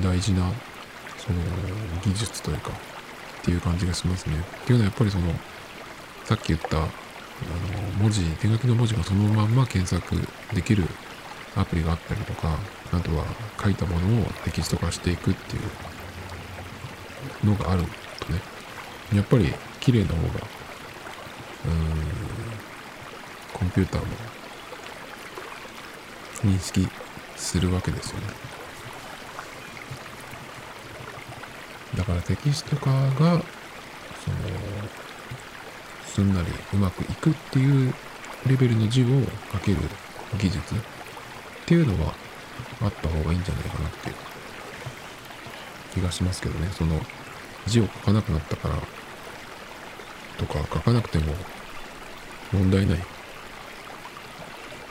[0.01, 0.51] 大事な、
[1.17, 1.39] その、
[2.03, 4.39] 技術というか、っていう感じがしますね。
[4.39, 5.33] っていうのはやっぱりその、
[6.23, 6.89] さっき言った、あの、
[7.97, 10.15] 文字、手書きの文字がそのまんま検索
[10.53, 10.87] できる
[11.55, 12.57] アプリがあったりとか、
[12.91, 13.25] あとは
[13.61, 15.59] 書いたものをテキスト化していくってい
[17.43, 17.83] うのがある
[18.19, 18.39] とね、
[19.13, 21.87] やっぱり綺麗な方が、うーん、
[23.53, 24.07] コンピューターも
[26.43, 26.87] 認識
[27.35, 28.27] するわけですよね。
[31.95, 33.43] だからテキスト化が、その、
[36.05, 37.93] すんなりうまくいくっていう
[38.47, 39.05] レベルの字を
[39.51, 39.77] 書ける
[40.37, 40.75] 技術
[41.71, 42.13] っていうのは
[42.81, 44.15] あった方がいいんじゃないかなっていう
[45.93, 46.67] 気がしますけどね。
[46.73, 46.99] その
[47.65, 48.75] 字を書かなくなったから
[50.37, 51.33] とか書かなくても
[52.51, 53.01] 問題ないっ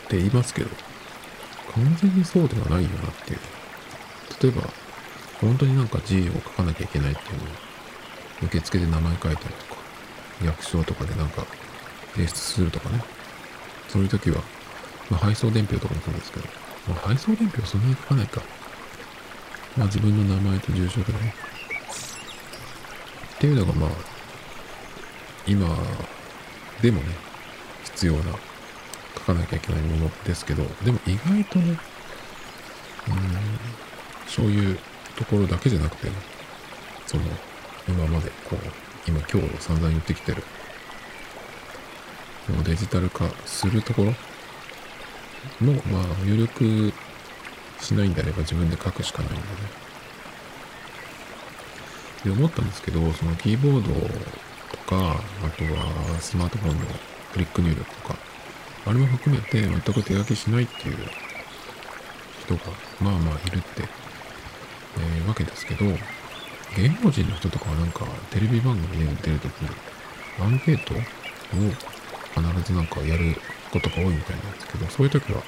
[0.08, 0.70] て言いますけど、
[1.74, 3.38] 完全にそうではないよなっていう。
[4.42, 4.62] 例えば、
[5.42, 7.46] 本当になんか字を書かなきゃいけないっていうのを
[8.46, 9.80] 受付で名前書いたりとか、
[10.42, 11.44] 役所とかでなんか
[12.14, 13.04] 提出するとかね。
[13.88, 14.40] そういう時は、
[15.10, 18.42] まあ、配送伝票とかもそうですけど、まあ、配送伝票そんなに書かないか。
[19.76, 21.22] まあ自分の名前と住所ぐらい。
[21.22, 21.24] っ
[23.38, 23.90] ていうのがまあ、
[25.46, 25.66] 今
[26.82, 27.06] でもね、
[27.84, 28.22] 必要な、
[29.14, 31.78] 書かなきゃいけないものですけど、でも意外とね、
[33.08, 33.18] うん、
[34.26, 34.78] そういう
[35.16, 36.12] ところだけじゃなくて、ね、
[37.06, 37.24] その、
[37.88, 38.58] 今までこう、
[39.06, 40.42] 今今日散々言ってきてる、
[42.64, 44.14] デジタル化するところ
[45.60, 46.92] の、まあ、入力
[47.80, 49.44] しないんであれば自分で書くしかないんでね。
[52.24, 56.84] で、思ったんですけど、そのキーボードとか、あとはスマートフォンの
[57.32, 58.16] クリック入力とか、
[58.86, 60.96] あれも含めて全く手書きしないっていう
[62.44, 62.60] 人が、
[63.00, 63.82] まあまあいるって、
[64.98, 65.84] えー、わけですけど、
[66.76, 69.68] 芸能人の人とかはなんかテレビ番組で出るときに
[70.40, 70.98] アンケートを
[72.34, 73.36] 必ずなんかやる
[73.72, 75.42] ことが多いみたいなんですけど、そういう時は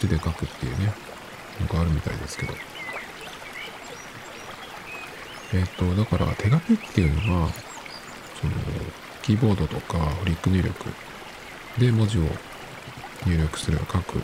[0.00, 0.92] 手で書くっていうね、
[1.60, 2.54] のがあるみたいですけど。
[5.52, 7.48] えっ、ー、と、だから手書きっていうのは、
[8.40, 8.52] その、
[9.22, 10.72] キーボードとかフリック入力
[11.78, 12.22] で文字を
[13.26, 14.22] 入力する、書くっ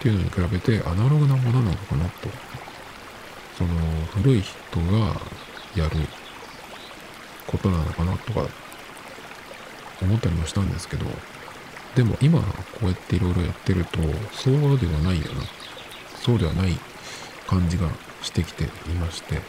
[0.00, 2.28] ていうのに比べてアナログなものなのかなと。
[3.56, 3.70] その、
[4.14, 5.20] 古い人が
[5.74, 5.96] やる
[7.46, 8.46] ことなのかなとか
[10.02, 11.06] 思ったりもしたんですけど、
[11.94, 12.46] でも今こ
[12.82, 14.00] うやっていろいろやってると、
[14.32, 15.42] そうではないよな。
[16.22, 16.76] そうではない
[17.46, 17.88] 感じが
[18.22, 19.40] してきていまして、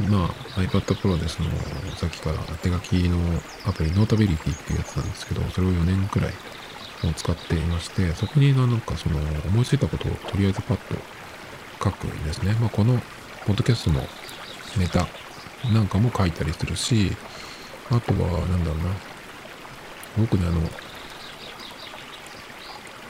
[0.00, 1.50] まあ iPad Pro でその、
[1.96, 3.18] さっきから手書きの
[3.66, 6.32] アプリ、ノータビリティっていうやつなんですけど、それを4年くらい
[7.04, 10.94] を使っていまして、そこになんかその、思いついたことをとりあえずパッと
[11.84, 12.56] 書くんですね。
[12.60, 13.00] まあこの、
[13.46, 14.00] ポッドキャストの
[14.76, 15.06] ネタ
[15.72, 17.16] なんかも書いたりするし、
[17.90, 18.90] あとは、なんだろうな、
[20.18, 20.60] 僕ね、あの、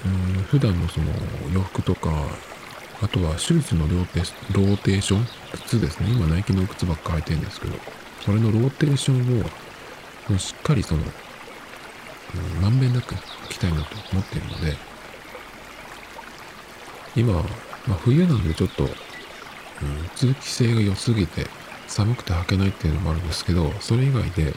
[0.06, 0.08] う
[0.40, 1.06] ん、普段のその
[1.52, 2.10] 洋服とか、
[3.02, 4.20] あとはシューズのローテ
[4.52, 6.10] ローテーション靴ですね。
[6.10, 7.74] 今ナイキの靴ばっか履いてるんですけど、
[8.24, 9.40] それのローテーション
[10.34, 14.76] を、しっかりその、うん、まんべんなく履きたいなと思っているので、
[17.16, 17.32] 今、
[17.86, 18.90] まあ、冬なんでちょっと、うん、
[20.14, 21.46] 通気性が良すぎて
[21.88, 24.55] 寒くて履けないっていうのもあるんですけど、それ以外で、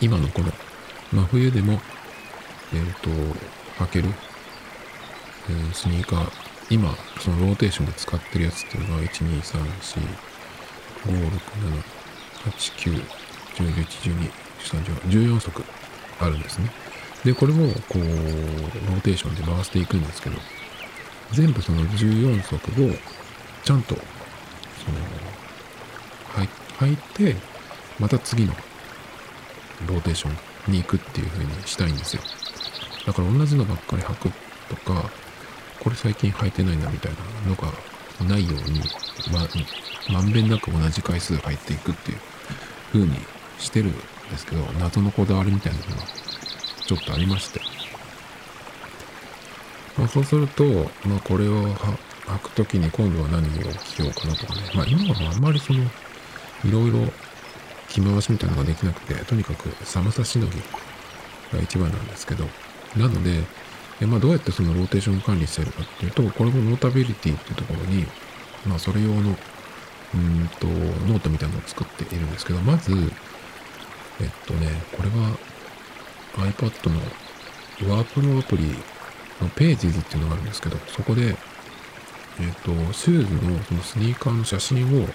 [0.00, 0.50] 今のこの
[1.12, 1.80] 真冬でも、
[2.72, 3.10] えっ、ー、と、
[3.84, 4.08] 履ける、
[5.50, 6.30] えー、スニーカー、
[6.70, 10.00] 今、そのローテーションで使ってるやつっていうのが、1、2、3、4、
[11.06, 11.82] 5、6、7、
[12.44, 13.04] 8、9、
[13.56, 15.64] 10、11、12、13、14足
[16.20, 16.70] あるんですね。
[17.24, 20.36] で、これも、こう、ローテーションで回していくんですけど、
[21.32, 22.94] 全部その14足を、
[23.64, 24.06] ちゃんと、その、
[26.80, 27.36] 履いて、
[27.98, 28.54] また次の
[29.86, 30.30] ローテーショ
[30.68, 32.22] ンに行くっていう風にしたいんですよ。
[33.06, 34.30] だから同じのばっかり履く
[34.68, 35.10] とか、
[35.80, 37.72] これ最近履いてないなみたいなのが
[38.26, 38.82] ないように、
[40.12, 42.18] ま、んべんなく同じ回数履いていくっていう
[42.92, 43.16] 風に
[43.58, 46.02] してるんですけど、謎のこだわりみたいなのが
[46.86, 47.60] ちょっとありまして。
[49.96, 50.64] まあ、そうすると、
[51.04, 54.60] まあ、これを履くときに今度は何を着ようかなとかね。
[54.74, 55.90] まあ、今はあんまりその、
[56.64, 56.98] いろいろ
[57.88, 60.58] 着回しみたいなのができなくて、とにかく寒さしのぎ
[61.52, 62.44] が一番なんですけど、
[62.96, 63.42] なので、
[64.00, 68.06] えまあ、どうやってそのローテーション管理してるかっていうと、これも Notability っていうところに、
[68.66, 69.14] まあ、それ用の、
[70.14, 72.92] うんと、ノートみたいなのを作っているんですけど、まず、
[74.20, 75.36] えっとね、これは
[76.36, 78.64] iPad のワープロアプリ
[79.40, 81.34] の Pages っていうのがあるんですけど、そこで、えっ
[82.62, 85.08] と、シューズのそのスニーカーの写真を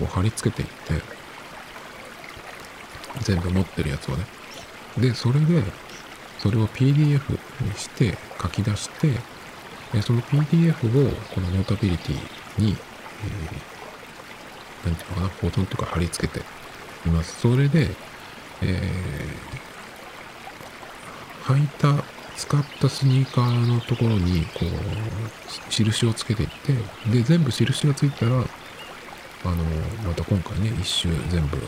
[0.00, 1.04] こう貼り付けていって、
[3.22, 4.24] 全部持ってるやつをね。
[4.98, 5.62] で、それで、
[6.38, 9.12] それを PDF にして書き出して、
[10.02, 12.76] その PDF をこのノータビリティに、
[14.84, 16.44] えー、なんていうのかな、保存とか貼り付けて
[17.06, 17.40] います。
[17.40, 17.90] それで、
[18.62, 22.02] えー、履いた、
[22.36, 24.66] 使ったスニーカーのところに、こう、
[25.70, 26.72] 印をつけていって、
[27.10, 28.44] で、全部印がついたら、
[29.44, 29.56] あの、
[30.06, 31.58] また今回ね、一周全部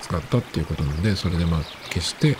[0.00, 2.36] 使ったっていうことなので、それでまあ消して、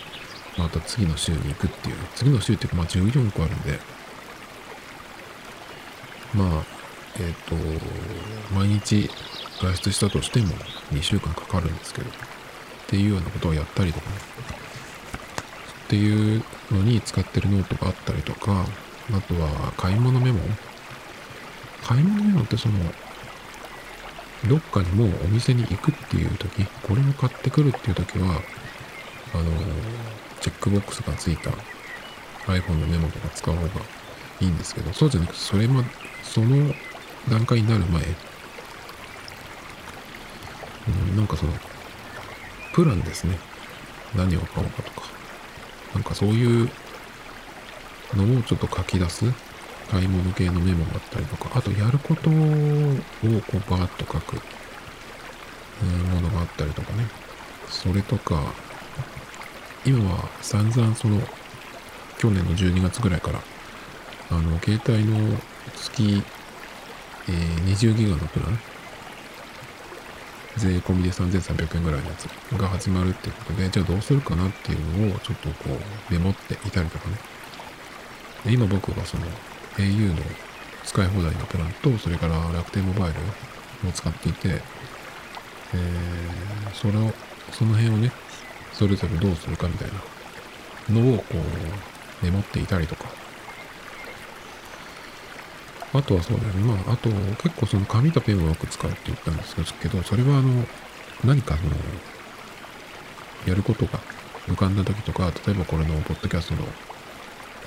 [0.57, 3.79] また次の週に行くっていう、次の週っていうかまあ14個あるんで、
[6.35, 6.65] まあ、
[7.19, 9.11] えっ、ー、と、毎日
[9.61, 10.55] 外出したとしても
[10.93, 12.13] 2週間かかるんですけど、っ
[12.87, 14.17] ていうようなことをやったりとかね、
[15.85, 18.65] っていうのに使ってるノートがあったりとか、
[19.13, 20.39] あとは買い物メモ。
[21.83, 22.75] 買い物メモってその、
[24.49, 28.41] どっかにもうお店に行くっていう時、これを買ってくるっていう時は、
[29.35, 29.51] あの、
[30.41, 31.51] チェックボックスがついた
[32.47, 33.69] iPhone のメモとか使う方が
[34.41, 35.85] いいんですけど、そうじゃなくて、それま、
[36.23, 36.75] その
[37.29, 38.03] 段階になる前、
[40.89, 41.53] うん、なんかその、
[42.73, 43.39] プランですね。
[44.15, 45.07] 何を買おうかとか。
[45.95, 46.71] なんかそういう
[48.15, 49.25] のをちょっと書き出す
[49.91, 52.37] 買い物系のメモがあったりとか、あとやることをこ
[53.25, 54.37] うバーッと書く
[56.15, 57.09] ものがあったりとかね。
[57.69, 58.53] それとか、
[59.85, 61.21] 今は散々その、
[62.19, 63.41] 去年の12月ぐらいから、
[64.31, 65.39] あの、携帯の
[65.75, 66.23] 月、
[67.29, 68.59] えー、20ギガのプラン、
[70.57, 72.25] 税込みで3300円ぐらいのやつ
[72.59, 77.17] が始まるっていうことで、じゃあどうするかなっていうのをちょっとこう、メモっていたりとかね。
[78.47, 79.25] 今僕がその、
[79.81, 80.17] au の
[80.85, 87.13] 使い放題のプランと、それから楽天モバイルを使っていて、えー、それを、
[87.53, 88.13] その辺をね、
[88.73, 89.89] それぞれどうするかみたい
[90.89, 93.09] なのをこう、メモっていたりとか。
[95.93, 96.63] あとはそうだよね。
[96.63, 97.11] まあ、あと
[97.43, 100.65] 結構その紙とペンをよく使うって言ったんですけど、それはあの、
[101.25, 101.73] 何かその、
[103.47, 103.99] やることが
[104.47, 106.63] 浮かんだ時とか、例えばこれのポッドキャストの、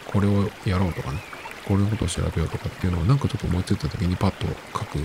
[0.06, 1.19] これをやろうとかね、
[1.65, 4.47] これのことを調べようとかっていうのをなんかちょっと思いついた時にパッと
[4.78, 4.97] 書く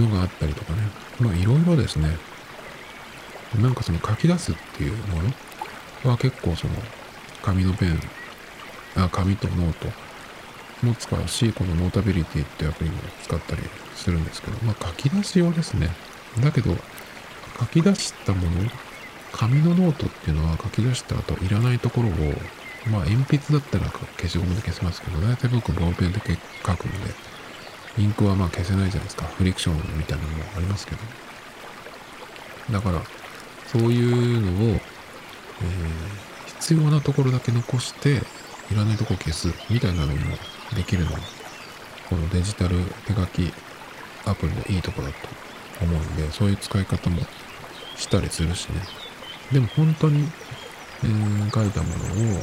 [0.00, 0.82] のがあったりとかね。
[1.20, 2.16] まあいろいろですね。
[3.60, 5.22] なんかその書き出すっていうも
[6.04, 6.74] のは結構その
[7.42, 8.00] 紙のペン、
[8.96, 9.88] あ紙とノート
[10.86, 13.62] も使うし、この Notability っていうアプリも使ったり
[13.94, 15.90] するんですけど、まあ書き出し用ですね。
[16.40, 16.76] だけど、
[17.58, 18.70] 書き出したもの、
[19.32, 22.12] 紙のノートっていうのは書き出した後いらないところを、
[22.86, 26.20] まあ鉛筆だったら消しゴムで消せますけど、大体僕ボールペンで
[26.64, 27.14] 書くので、
[27.98, 29.24] インクはまあ消せないじゃないですか。
[29.24, 30.98] フリクションみたいなのもありますけど。
[32.70, 33.02] だから、
[33.66, 34.80] そういうのを、えー、
[36.60, 38.22] 必要なところだけ残して、
[38.70, 40.18] いらないとこ消すみたいなのも
[40.76, 41.18] できるのは、
[42.08, 43.52] このデジタル手書き
[44.26, 45.28] アプリのいいところだと
[45.84, 47.22] 思うんで、そういう使い方も
[47.96, 48.82] したりするしね。
[49.52, 50.28] でも本当に、
[51.04, 52.42] えー、書いたものを、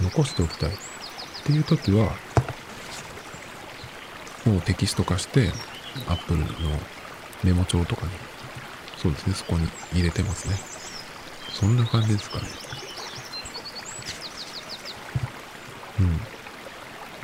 [0.00, 0.72] 残しておきたいっ
[1.44, 2.12] ていう時は、
[4.44, 5.50] もうテキスト化して、
[6.08, 6.46] Apple の
[7.42, 8.12] メモ帳とかに、
[8.98, 10.56] そうですね、そこに入れてますね。
[11.52, 12.44] そんな感じですかね。
[16.00, 16.20] うん。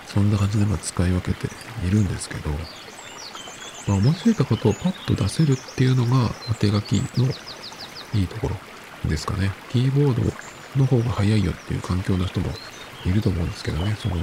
[0.06, 1.48] そんな感じでまあ使い分けて
[1.86, 2.50] いるんですけど、
[3.88, 7.28] まあ、思いついたことをパッと出せるっていうのが手書きの
[8.14, 8.56] いいところ
[9.08, 9.50] ですかね。
[9.70, 12.50] キーボードの方が早いよっていう環境の人も
[13.04, 13.96] いると思うんですけどね。
[13.98, 14.22] その、な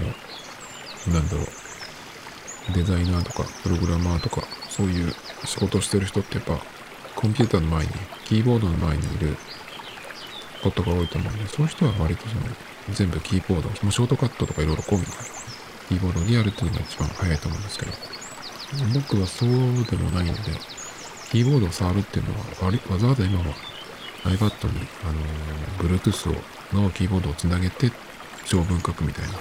[1.20, 2.74] んだろう。
[2.74, 5.14] デザイナーとか、プログラマーとか、そういう
[5.46, 6.60] 仕事してる人ってやっぱ、
[7.16, 7.92] コンピューターの前に、
[8.26, 9.38] キーボードの前にいる
[10.64, 12.42] ことが多いと思うんで、そういう人は割とその、
[12.92, 15.12] 全部キーボード、そのショートカットとかいろいろ込みで、
[15.90, 17.92] キーボードにやるっていうのが一番早いと思うんですけど、
[18.94, 20.52] 僕はそうでもないので、
[21.32, 22.46] キーボードを触るっていうのは、
[22.92, 23.56] わざわざ今は
[24.23, 25.12] iPad に、あ
[25.84, 26.36] の、Bluetooth を
[26.73, 27.91] のキーボードをつなげて
[28.45, 29.34] 長文書くみたいな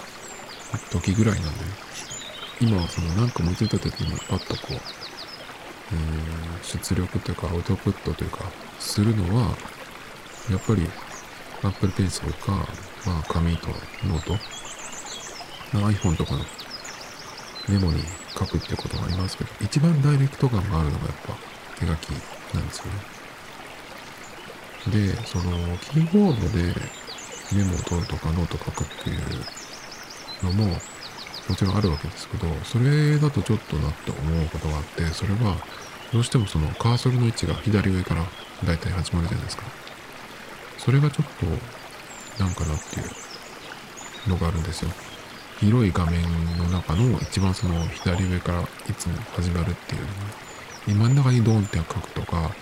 [0.90, 1.64] 時ぐらいなんで、
[2.60, 8.44] 今はそのなんか思いついた時にパッとこう、えー、出力というかアウトプットというか、
[8.78, 9.56] するのは、
[10.50, 10.88] やっぱり
[11.62, 12.52] Apple Pencil か、
[13.06, 13.68] まあ紙と
[14.04, 14.34] ノート、
[15.72, 16.44] iPhone とかの
[17.68, 18.02] メモに
[18.38, 21.34] 書くってことがありますけど、一番ダイレクト感があるのがやっぱ
[21.78, 22.10] 手書き
[22.54, 23.17] なんですよね。
[24.90, 26.74] で、その、キーボードで
[27.53, 30.66] メモを取るとかノート書くっていうのも、
[31.48, 35.57] もちろんあるわけですけど、それだとちょっとなって思うことがあって、それは、
[36.12, 38.24] どうしてもそのカーソルの位置が左上から
[38.64, 39.64] だいたい始まるじゃないですか。
[40.79, 41.27] それがちょっ
[42.37, 44.90] と、なんかなっていうのがあるんですよ。
[45.61, 46.22] 広い画面
[46.57, 50.09] の中の一番その左上からいつも始まるっていうの
[50.94, 52.55] 真ん中にドンって書くとか、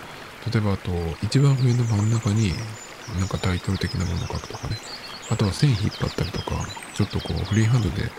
[0.51, 0.91] 例えばあと、
[1.23, 2.53] 一番上の真ん中に
[3.17, 4.77] なんかタイトル的なものを書くとかね。
[5.29, 6.51] あとは線引っ張ったりとか、
[6.93, 8.09] ちょっとこうフリーハンドで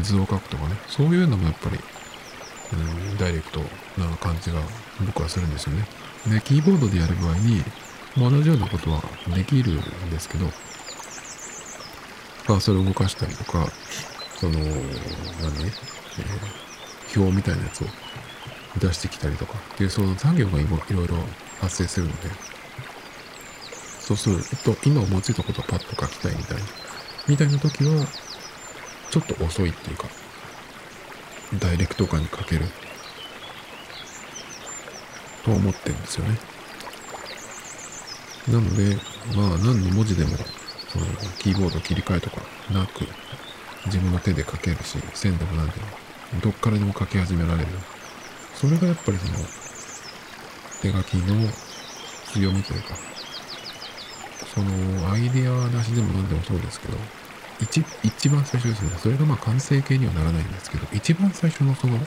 [0.00, 0.76] 図を書くとかね。
[0.88, 1.78] そういうのもやっぱり、
[2.72, 3.60] うん、ダイレクト
[3.98, 4.60] な感じが
[5.04, 5.86] 僕はするんですよね。
[6.28, 7.64] で、キーボードでやる場合に、
[8.16, 9.02] 同じようなことは
[9.34, 10.46] できるんですけど、
[12.46, 13.68] カーソルを動かしたりとか、
[14.36, 14.64] その、何？
[14.68, 14.72] ね、
[16.18, 17.86] えー、表みたいなやつを
[18.78, 21.16] 出してきたりとかっていうその作業がいろいろ
[21.62, 22.28] 発生するので、
[24.00, 26.62] そうすると、今思いついたことをパッと書きたいみたいな、
[27.28, 28.04] みたいな時は、
[29.10, 30.08] ちょっと遅いっていうか、
[31.60, 32.66] ダイレクト感に書ける
[35.44, 36.36] と思ってるんですよね。
[38.48, 38.96] なので、
[39.36, 40.36] まあ何の文字でも、
[40.88, 41.06] その
[41.38, 43.06] キーボード切り替えとかなく、
[43.86, 45.86] 自分の手で書けるし、線でも何でも、
[46.40, 47.68] どっからでも書き始められる。
[48.52, 49.48] それがやっぱりその、
[50.82, 51.48] 手書きの
[52.32, 52.96] 強みというか、
[54.52, 56.98] その、アイデアなしでも何でもそうですけど、
[57.60, 58.90] 一、一番最初ですね。
[58.98, 61.98] それがまあ完成形にはならないんですけど、一番最初のその、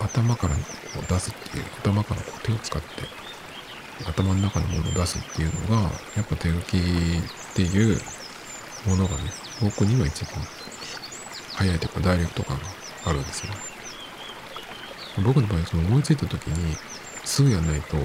[0.00, 0.60] 頭からこ
[0.96, 2.88] う出すっていう、頭からこう手を使って、
[4.04, 6.80] 頭の中のものを出すっていうのが、やっぱ手書きっ
[7.54, 8.00] ていう
[8.86, 9.30] ものがね、
[9.62, 10.34] 僕には一番
[11.54, 12.64] 早いというかダイレクト感が
[13.06, 13.56] あるんですよね。
[15.24, 16.76] 僕の場合、その思いついた時に、
[17.26, 17.96] すぐやんないと、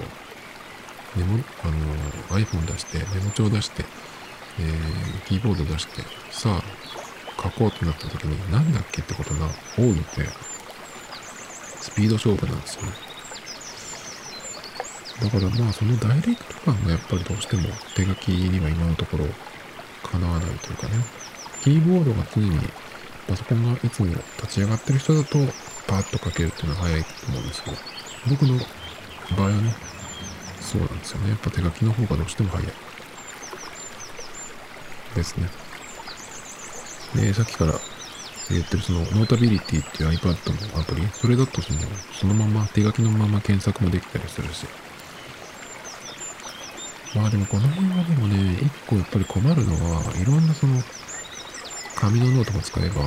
[1.16, 3.86] メモ、あの、iPhone 出して、メモ帳出して、
[4.60, 6.02] えー、キーボード出して、
[6.32, 9.48] さあ、書こうとなった時に、なんだっけってことが
[9.78, 10.02] 多いので、
[11.80, 12.92] スピード勝負なんですよね。
[15.22, 19.26] だからまあ、そのダイレクト感がやっぱりどうしても手書きには今のところ
[20.04, 20.94] 叶わないというかね。
[21.62, 22.58] キーボードが常に
[23.28, 25.38] パソコンがいつも立ち上がってる人だと、
[25.88, 27.78] パーッと書けるっていうのは早いと思うんですけど、
[28.30, 28.60] 僕の
[29.36, 29.74] 場合はね、
[30.60, 31.30] そうなんですよね。
[31.30, 32.74] やっぱ手書きの方がどうしても早い。
[35.16, 35.50] ですね。
[37.16, 37.74] で、さっきから
[38.50, 41.80] 言ってるその、 Notability っていう iPad のアプリ、それだとその、
[42.14, 44.66] そのまま、手書きのまま検索もできたりするし、
[47.16, 50.82] まあでもこの辺はでもね、一個やっぱり困るのは、いろんなその、
[51.96, 53.04] 紙のノートも使えば、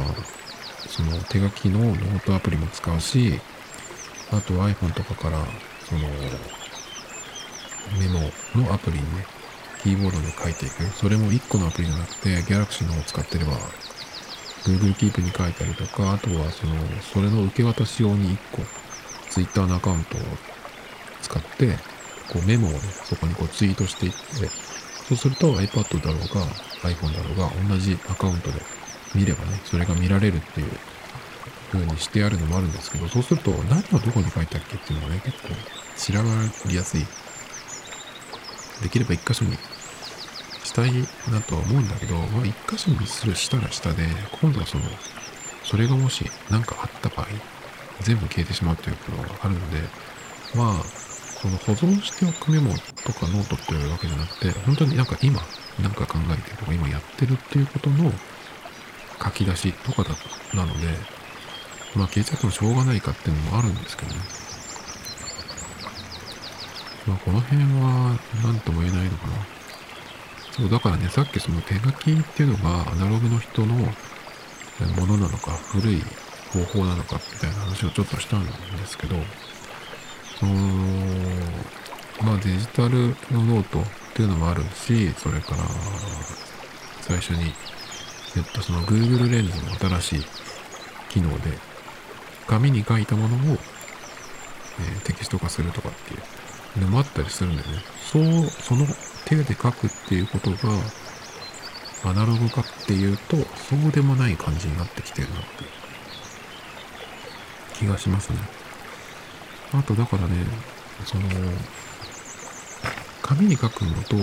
[0.87, 3.41] その手書きのノートアプリも使うし、
[4.31, 5.39] あと iPhone とかから、
[5.89, 6.01] その、
[7.99, 8.21] メモ
[8.67, 9.27] のアプリにね、
[9.83, 10.83] キーボードで書いていく。
[10.97, 13.53] それも1個のアプリじゃなくて、Galaxy の方を使ってれば、
[14.65, 18.63] Google Keep に書いたりとか、あとはその、それの受け渡し用に1個、
[19.31, 20.21] Twitter のアカウントを
[21.21, 21.77] 使って、
[22.33, 24.19] こうメモをね、そこにこうツイートしていって、
[25.07, 26.47] そうすると iPad だろうが
[26.89, 28.61] iPhone だろうが同じアカウントで
[29.15, 30.71] 見ればね、それが見られるっていう
[31.73, 35.49] 風にしてあるのもあるんですけど、そうすると何をどこに書いたっけっていうのがね、結構
[35.97, 37.07] 調べやすい。
[38.83, 39.57] できれば一箇所に
[40.65, 40.93] したい
[41.31, 44.05] なとは思うんだけど、まあ一箇所にするしたら下で、
[44.41, 44.85] 今度はその、
[45.65, 47.27] それがもし何かあった場合、
[48.01, 49.79] 全部消えてしまうということがあるので、
[50.55, 52.73] まあ、その保存しておくメモ
[53.05, 55.41] とかノートっていうわけじゃなくて、本当になんか今、
[55.81, 58.13] なんか考えてるとか今やってるっていうことの
[59.23, 60.11] 書き出しとかだ、
[60.55, 60.89] なので、
[61.95, 64.21] まあ消えちゃってもしょうがないかっていうのもあるんですけどね。
[67.07, 69.33] まあこの辺は何とも言えないのかな。
[70.53, 73.87] そう、だからね、さっきその手書きっていうのがアナログの人のも
[75.07, 76.03] のなのか、古い
[76.53, 78.53] 方法なのかみたいな話をちょっとしたんで
[78.87, 79.17] すけど、
[80.39, 80.55] その、
[82.23, 83.85] まあデジタルのノートっ
[84.15, 85.65] ていうのもあるし、それから、
[87.03, 87.53] 最初に
[88.35, 90.27] 言ったその Google レンズの新しい
[91.09, 91.59] 機能で、
[92.47, 93.59] 紙に書いたものを、
[94.81, 96.17] え、テキスト化するとかってい
[96.79, 97.79] うのもあったりするんだよね。
[98.13, 98.87] そう、その
[99.25, 100.57] 手で書くっていうことが、
[102.05, 105.47] アナログ化っていうと、そうでもない感じになってきてるなって
[107.75, 108.39] 気がしますね。
[109.73, 110.45] あとだからね、
[111.05, 111.25] その、
[113.23, 114.17] 紙に書くのと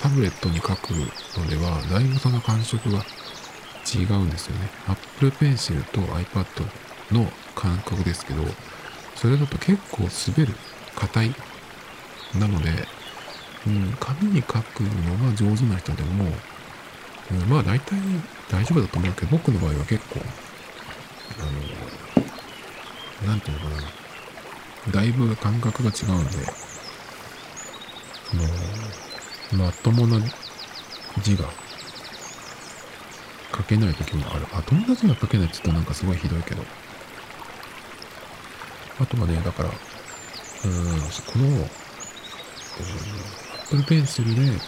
[0.00, 0.90] タブレットに書く
[1.38, 3.04] のでは、だいぶその感触が
[3.92, 4.70] 違うんですよね。
[4.86, 6.44] Apple Pencil と iPad
[7.12, 8.44] の感覚ですけど、
[9.16, 10.54] それだと結構滑る、
[10.94, 11.34] 硬い。
[12.38, 12.70] なので、
[13.66, 16.26] うん、紙に書くのが上手な人でも、
[17.32, 17.96] うん、まあ大体
[18.50, 20.20] 大丈夫だと思うけど、僕の場合は結構、
[21.40, 21.42] あ
[23.24, 23.82] の、なんていうのかな。
[24.92, 26.36] だいぶ感覚が違うんで、
[28.36, 28.44] も
[29.52, 30.24] う、まともな
[31.22, 31.50] 字が
[33.56, 34.46] 書けない時もある。
[34.52, 36.62] あ、友達が書けないって言ったらなんかすごいひどいけど。
[38.98, 41.64] あとはね、だから、うん、この、うん、
[43.62, 44.58] Apple Pencil で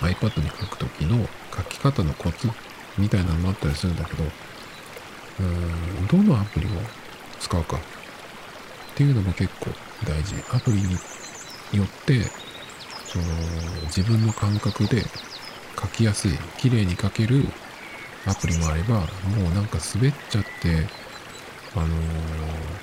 [0.00, 2.48] iPad に書くときの書き方のコツ
[2.96, 4.24] みたいなのもあったりするんだけど、
[5.40, 6.70] うん、どのアプリを
[7.38, 7.80] 使うかっ
[8.96, 9.70] ていうのも結構
[10.04, 10.34] 大事。
[10.50, 10.92] アプリに
[11.72, 12.24] よって、
[13.06, 13.24] その、
[13.86, 15.04] 自分の感覚で
[15.80, 17.44] 書きやすい、綺麗に書ける
[18.26, 19.06] アプリもあれば、も
[19.50, 20.86] うなんか滑っちゃって、
[21.74, 21.90] あのー、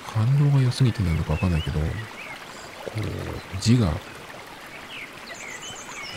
[0.04, 1.86] 反応が良すぎてなのかわかんないけど、こ
[2.96, 3.92] う、字が、な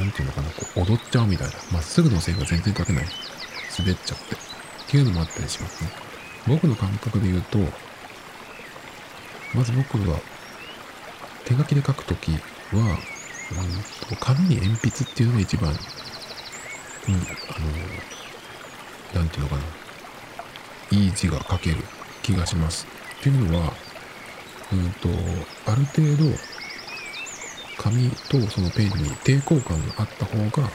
[0.05, 1.53] んていうのかな、こう、踊っちゃうみたいな。
[1.71, 3.05] まっすぐの線が全然書けない。
[3.77, 4.35] 滑っちゃって。
[4.35, 4.37] っ
[4.87, 5.89] ていうのもあったりしますね。
[6.47, 7.57] 僕の感覚で言うと、
[9.53, 10.19] まず僕は、
[11.45, 12.37] 手書きで書くときは、
[12.71, 17.17] うんと、紙に鉛筆っていうのが一番、うん、あ
[19.13, 19.61] の、なんていうのかな、
[20.91, 21.83] いい字が書ける
[22.33, 22.85] 気がします。
[23.19, 23.73] っていうのは、
[24.71, 25.09] うんと、
[25.65, 26.37] ある程度、
[27.77, 30.69] 紙とそのペンに抵抗感があった方が、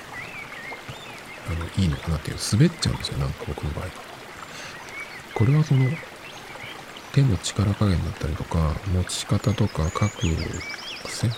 [1.47, 3.85] あの、いいのかなっていう、滑っちゃうんですよ、なんか僕の場合。
[5.35, 5.89] これはその、
[7.13, 10.27] 手の力加減だったりとか、持ち方とか書く
[11.05, 11.29] 癖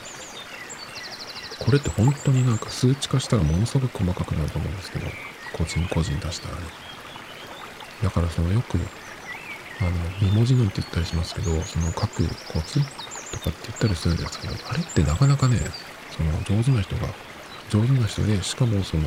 [1.59, 5.07] これって本当になんか数値化したらものすごく細かくなると思うんですけど、
[5.53, 6.63] 個人個人出したらね。
[8.03, 8.79] だからそのよく、
[9.81, 12.81] あの、2文字群って言ったりしますけど、その書くコツ
[13.33, 15.59] とかって言ったりするんですけど、あれってなかなかね、
[16.11, 17.09] その上手な人が、
[17.69, 19.03] 上手な人で、しかもその、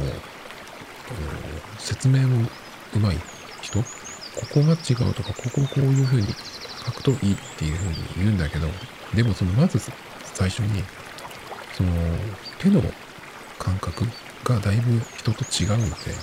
[1.79, 2.49] 説明も
[2.93, 3.19] 上手い
[3.61, 3.83] 人
[4.39, 6.27] ここが違うとか、ここをこういう風に
[6.85, 8.67] 書くといいっていう風に言うんだけど、
[9.13, 9.79] でもそのまず
[10.23, 10.83] 最初に、
[11.73, 11.91] その
[12.57, 12.81] 手の
[13.57, 14.05] 感覚
[14.43, 16.15] がだいぶ人と違うので、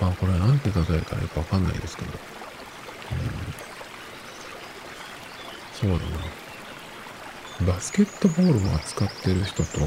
[0.00, 2.10] まあこれは何て例えたらいいかわかんないですけど、
[5.82, 7.72] うん、そうだな。
[7.72, 9.78] バスケットボールを扱ってる人と、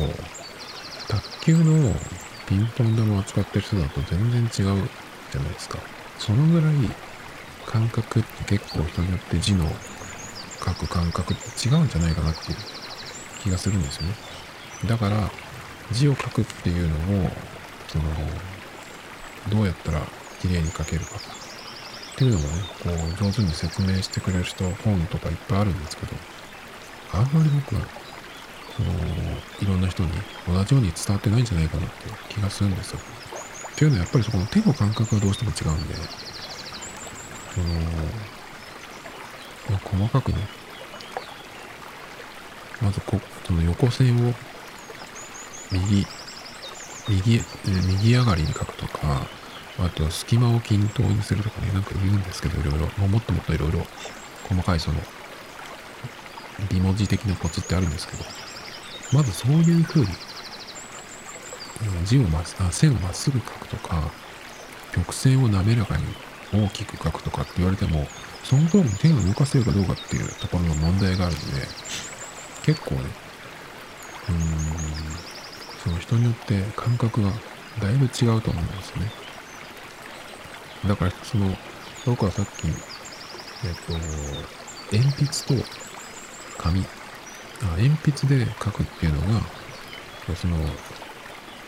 [1.10, 1.94] 卓球の
[2.48, 4.72] ピンポン玉を扱ってる人だと全然違うじゃ
[5.42, 5.80] ないですか。
[6.18, 6.76] そのぐらい
[7.66, 9.70] 感覚って結構人によって字の
[10.64, 12.58] 書く感覚って違うんじゃないかなっていう
[13.44, 14.16] 気がするんですよね。
[14.86, 15.30] だから
[15.92, 17.30] 字を書くっていうのを
[17.88, 18.06] その
[19.50, 20.02] どうやったら
[20.42, 22.52] 綺麗に書けるかっていうのもね
[22.84, 26.14] こう上手に説明してくれる人本とかいっぱいあるんですけど
[27.14, 27.82] あんまり僕は
[28.76, 28.90] その
[29.62, 30.10] いろんな人に
[30.48, 31.96] 同じように伝わってないんじゃないかなって
[32.30, 33.00] 気がするんですよ。
[33.72, 35.94] っていうのはやっぱりそこの手の感覚がどうしても違うんで
[37.54, 37.68] その、
[39.70, 40.38] まあ、細かくね
[42.82, 44.34] まずこその横線を
[45.72, 46.06] 右
[47.10, 49.28] 右右上がりに書くとか
[49.80, 53.08] あと隙間を均等にするとかねなんか言うんですけどいろいろ。
[53.08, 53.86] もっともっといろいろ
[54.50, 55.00] 細かいその
[56.70, 58.24] 美文字的なコツってあるんですけど
[59.14, 60.08] まずそういう風に
[62.06, 64.12] 字をまあ線をまっすぐ書くとか
[64.94, 66.04] 曲線を滑らかに
[66.54, 68.08] 大きく書くとかって言われても
[68.44, 71.68] その通りに手が動かせるかどうかっていうところの問題があるので
[72.64, 73.02] 結構ね
[74.30, 75.17] うーん
[75.88, 77.32] その人によって感覚が
[77.80, 79.10] だいぶ違うと思うんですね。
[80.86, 81.56] だからその
[82.06, 83.94] 僕はさっきえっと
[84.92, 85.68] 鉛筆と
[86.58, 86.82] 紙。
[87.64, 89.42] あ鉛筆で書くっていうのが
[90.36, 90.58] その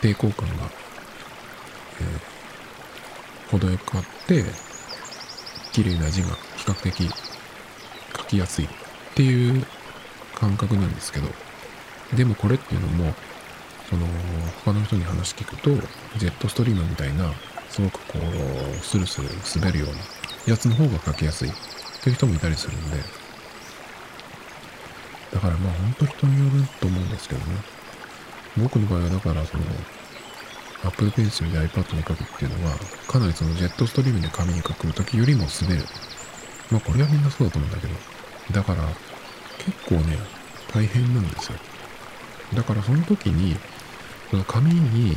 [0.00, 0.70] 抵抗感が、
[2.00, 4.44] えー、程よくあって
[5.72, 7.10] 綺麗な字が比較的
[8.16, 8.68] 書きやすいっ
[9.16, 9.64] ていう
[10.36, 11.26] 感覚なんですけど。
[12.16, 13.14] でもこれっていうのも
[13.90, 14.06] その
[14.64, 15.70] 他の人に話聞くと
[16.16, 17.32] ジェットストリームみたいな
[17.68, 19.28] すごくこうスルスル
[19.60, 19.94] 滑るような
[20.46, 21.50] やつの方が書きやすい。
[22.00, 22.96] っていう人もいたりするんで。
[25.34, 27.46] だからまあ本当人によると思うんですけどね。
[28.56, 29.64] 僕の場合はだからその
[30.84, 32.76] Apple Pencil で iPad に書くっていうのは
[33.06, 35.82] かなりそのジェットストリームで紙に書く時よりも滑る。
[36.70, 37.94] まあこれはみんなそうだと思うんだけど。
[38.52, 38.82] だから
[39.58, 40.18] 結構ね
[40.72, 41.58] 大変なんですよ。
[42.54, 43.56] だからその時に
[44.30, 45.16] その紙に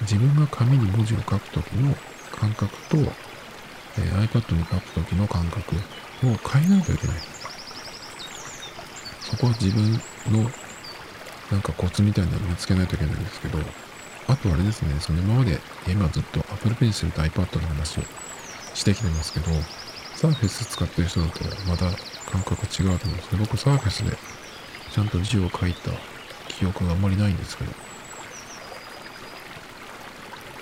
[0.00, 1.94] 自分が紙に文字を書く時の
[2.32, 5.78] 感覚と、えー、iPad に書く時の感覚を
[6.48, 7.16] 変えないといけない。
[9.20, 9.92] そこは自分
[10.32, 10.50] の
[11.50, 13.58] なんかコツみたいなのを見つけないといけないんですけど、
[14.26, 18.02] あとあれですね、その今まで、今ずっと Apple Pencil と iPad の話を
[18.74, 19.46] してきてますけど、
[20.14, 21.86] サーフェス使ってる人だとまた
[22.30, 24.16] 感覚違うと思うんですけど、僕サーフェスで
[24.90, 25.92] ちゃんと字を書いた
[26.48, 27.72] 記憶があんまりないんですけど、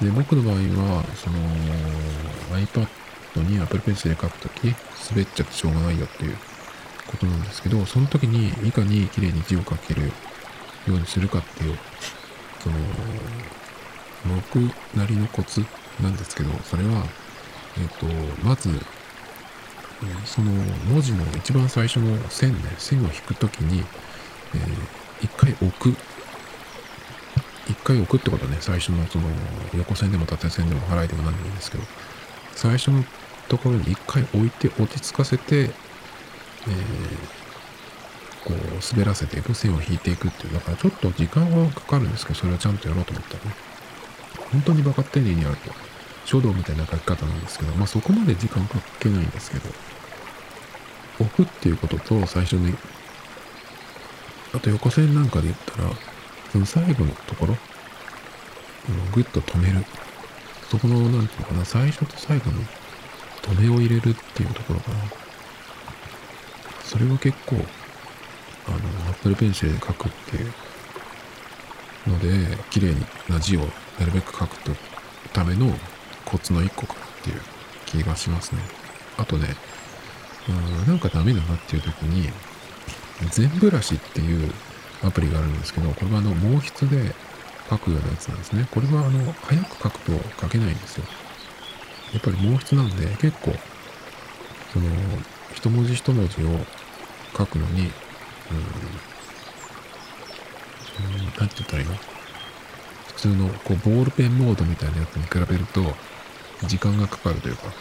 [0.01, 1.38] で、僕の場合は、その
[2.59, 2.86] iPad
[3.49, 4.74] に Apple Pencil で書くとき、
[5.11, 6.36] 滑っちゃってしょうがないよっていう
[7.07, 10.11] ことなんですけど、その時にいかに綺麗に字を書けるよ
[10.88, 11.78] うにするかっていう、
[12.61, 12.76] その、
[14.36, 14.59] 僕
[14.97, 15.64] なりのコツ
[16.03, 17.05] なんですけど、それは、
[17.78, 18.07] えっ、と、
[18.47, 18.70] まず、
[20.24, 20.51] その
[20.90, 23.82] 文字の一番最初の線ね、線を引くときに、
[24.55, 25.97] えー、一回置く。
[27.68, 29.28] 一回置くってことね、最初のその
[29.76, 31.84] 横線でも縦線でも払いでも何でもいいんですけど、
[32.54, 33.04] 最初の
[33.48, 35.70] ところに一回置いて落ち着かせて、えー、
[38.44, 40.54] こう滑らせていく線を引いていくっていう。
[40.54, 43.76] だからちょっと時間はかかるんですけどそれはちゃんとやろうと思ったらね。
[44.52, 45.72] 本当にバカ丁寧にやると
[46.24, 49.68] 書道みたいな書き方なんですけどまあそこまで時間かけないんですけど
[51.20, 52.74] 置くっていうことと最初に
[54.54, 55.90] あと横線なんかで言ったら
[56.64, 57.57] 最後のところ
[59.12, 59.84] ぐっと止める
[60.70, 62.64] そこの何て言うのかな最初と最後に
[63.42, 65.26] 止めを入れるっていうところかな
[66.86, 67.57] それは結構、
[68.68, 70.52] あの、Apple Pencil で書くっていう
[72.07, 72.94] ので、綺麗
[73.28, 73.61] な字を
[73.98, 74.70] なるべく書くと
[75.32, 75.76] ための
[76.24, 77.40] コツの一個かなっていう
[77.86, 78.61] 気がしますね。
[79.18, 79.48] あとね、
[80.48, 82.30] うんなんかダメだなっていう時に、
[83.30, 84.52] 全ブラシっていう
[85.03, 87.14] アプリがあるんですけど、これはあの、毛筆で
[87.68, 88.66] 書くようなやつなんですね。
[88.70, 91.05] これはあの、早く書くと書けないんですよ。
[92.12, 93.55] やっぱり毛筆なんで結構、
[94.72, 94.86] その、
[95.55, 96.64] 一文字一文字を
[97.36, 98.57] 書くのに、うん、
[101.05, 101.94] うん、なんて言ったらいいの？
[103.09, 105.82] 普通のこうボールペンモードみたいなやつに比べると
[106.66, 107.72] 時間がかかるというか、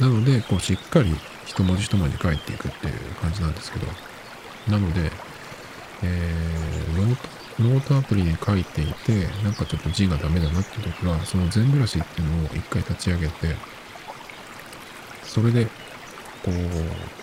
[0.00, 1.14] なので、こうしっかり
[1.44, 3.86] 一文字一文字書いていくっていう感じなんですけど、
[4.68, 5.10] なので、
[6.02, 7.16] えー、ノー
[7.56, 13.56] ト、ノートアプリに書いていて、なんかちょっと字がダメだなって時は、その Zen Brush っていうのを一回立ち上げて、
[15.22, 15.66] それで
[16.46, 16.54] こう、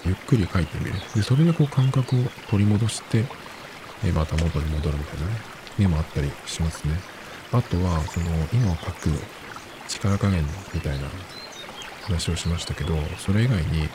[0.05, 0.93] ゆっくり書いてみる。
[1.15, 2.19] で、それでこう感覚を
[2.49, 3.23] 取り戻して、
[4.03, 5.33] えまた元に戻るみたいなね、
[5.79, 6.99] 絵もあったりしますね。
[7.53, 9.09] あとは、その、今を書く
[9.87, 10.43] 力加減
[10.73, 11.07] みたいな
[12.01, 13.87] 話をしましたけど、それ以外に、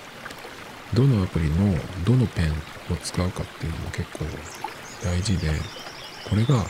[0.95, 1.77] どのアプリの
[2.07, 2.53] どのペン
[2.91, 4.25] を使うかっていうのも結構
[5.03, 5.51] 大事で、
[6.29, 6.65] これが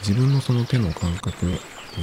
[0.00, 1.46] 自分のその手の感覚、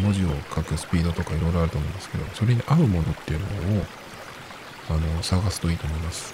[0.02, 3.46] 文字を書くスピードとかいろいろあると思うんですけど、それに合うものっていうの
[3.82, 3.86] を、
[4.90, 6.34] あの、探すといいと思います。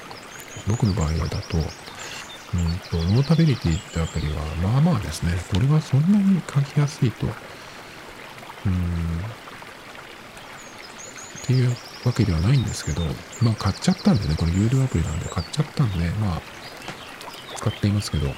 [0.68, 1.64] 僕の場合はだと、うん
[2.90, 5.32] と、ノータビリティってアプリは、まあまあですね。
[5.54, 7.36] これはそんなに書きやすいと、うん、っ
[11.46, 11.70] ていう
[12.04, 13.02] わけではないんですけど、
[13.42, 16.42] まあ買っちゃったんでね、これ有料アプリなんで買っちゃったんで、まあ、
[17.56, 18.34] 使っていますけど、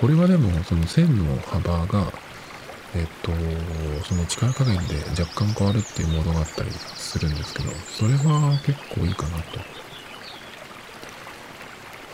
[0.00, 2.12] これはでも、その線の幅が、
[2.94, 3.32] えっと、
[4.04, 9.60] その力加減で若干変わるっていうモードがあったりするんですけど、それは結構いいかなと。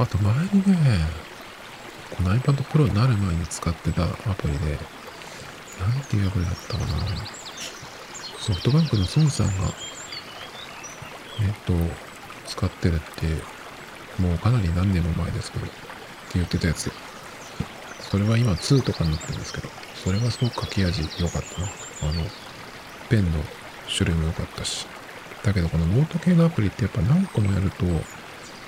[0.01, 1.01] あと前にね、
[2.17, 4.79] この iPad Pro になる前に使ってたアプリで、
[5.81, 6.87] なんていうアプリだったかな。
[8.39, 9.53] ソフトバンクの孫さんが、
[11.41, 11.73] えっと、
[12.47, 13.27] 使ってるって、
[14.23, 15.75] もうかなり何年も前ですけど、って
[16.35, 16.93] 言ってたやつ。
[18.11, 21.67] それは今2とかになってるんですけど、それはすごく書き味良かったな。
[22.11, 22.25] あの、
[23.09, 23.39] ペンの
[23.87, 24.87] 種類も良かったし。
[25.45, 27.85] だけどこのノート系のアプリってやっぱ何個もやると、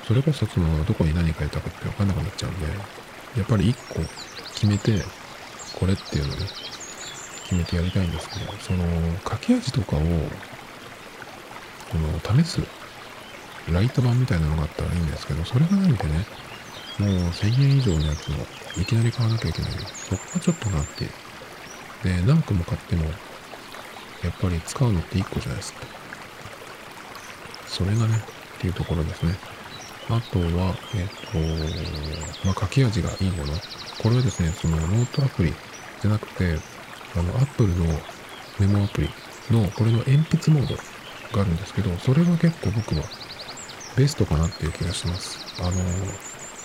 [0.07, 2.67] それこそそのどこに何書いたかって分かんなくなっちゃうんで、
[3.37, 4.01] やっぱり1個
[4.55, 5.03] 決めて、
[5.79, 6.47] これっていうのね、
[7.45, 8.85] 決めてやりたいんですけど、その
[9.29, 12.61] 書き味とかを、この試す
[13.73, 16.27] ライト版みたいなのがあったらいいんですけど、それがないんでね、
[17.01, 19.71] もう1000円以上のやつをいきなり買わなきゃいけない。
[19.73, 21.09] そこはちょっとなって
[22.03, 23.11] で、何個も買っても、や
[24.31, 25.81] っぱり使うのって1個じゃないですか。
[27.67, 28.17] それがね、
[28.57, 29.35] っていうところですね。
[30.09, 33.53] あとは、えっ、と、まあ、書き味がいいもの。
[34.03, 35.53] これはですね、そのノートアプリ
[36.01, 36.59] じゃなくて、
[37.17, 37.85] あの、Apple の
[38.59, 39.11] メモアプリ
[39.51, 43.03] の、これの鉛筆モードがあるんですけど、それが結構僕は
[43.97, 45.39] ベストかなっていう気がします。
[45.61, 45.71] あの、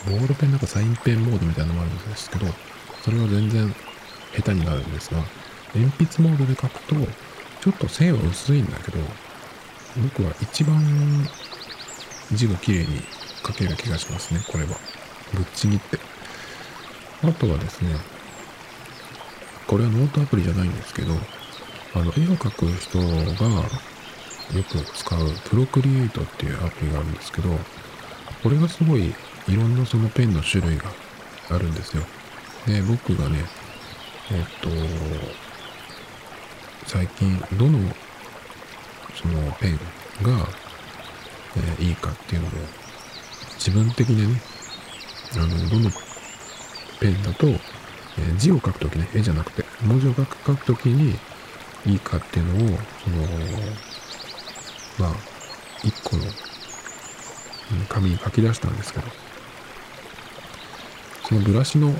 [0.05, 2.45] ボールペンなんかサインペンモードみたいなのもあるんですけど、
[3.03, 3.73] それは全然
[4.35, 5.23] 下手になるんですが、
[5.73, 6.95] 鉛筆モードで書くと、
[7.61, 8.99] ちょっと線は薄いんだけど、
[9.97, 11.27] 僕は一番
[12.31, 13.01] 字が綺麗に
[13.45, 14.77] 書ける気がしますね、これは。
[15.33, 15.99] ぶっちぎって。
[17.23, 17.95] あとはですね、
[19.67, 21.13] これはノートアプリじゃないんですけど、
[21.95, 23.05] あの、絵を描く人が
[24.53, 27.49] よく使うプロクリエイトっていうアプリがあるんですけど、
[28.43, 29.15] これがすごい
[29.47, 30.85] いろんなそのペンの種類が
[31.49, 32.03] あるんですよ。
[32.65, 33.45] で、僕がね、
[34.31, 34.69] えっと、
[36.87, 37.79] 最近どの
[39.13, 39.77] そのペン
[40.23, 40.47] が、
[41.79, 42.51] え、いいかっていうのを
[43.55, 44.41] 自分的にね、
[45.35, 45.89] あの、どの
[46.99, 47.59] ペンだと、え、
[48.37, 51.17] 字を書くときね、絵じゃなくて、文字を書く書くときに
[51.85, 53.27] いいかっていうのを、その、
[54.99, 55.15] まあ、
[55.83, 56.23] 一個の、
[57.89, 59.24] 紙に書き出したんですけど、
[61.27, 61.93] そのブラシの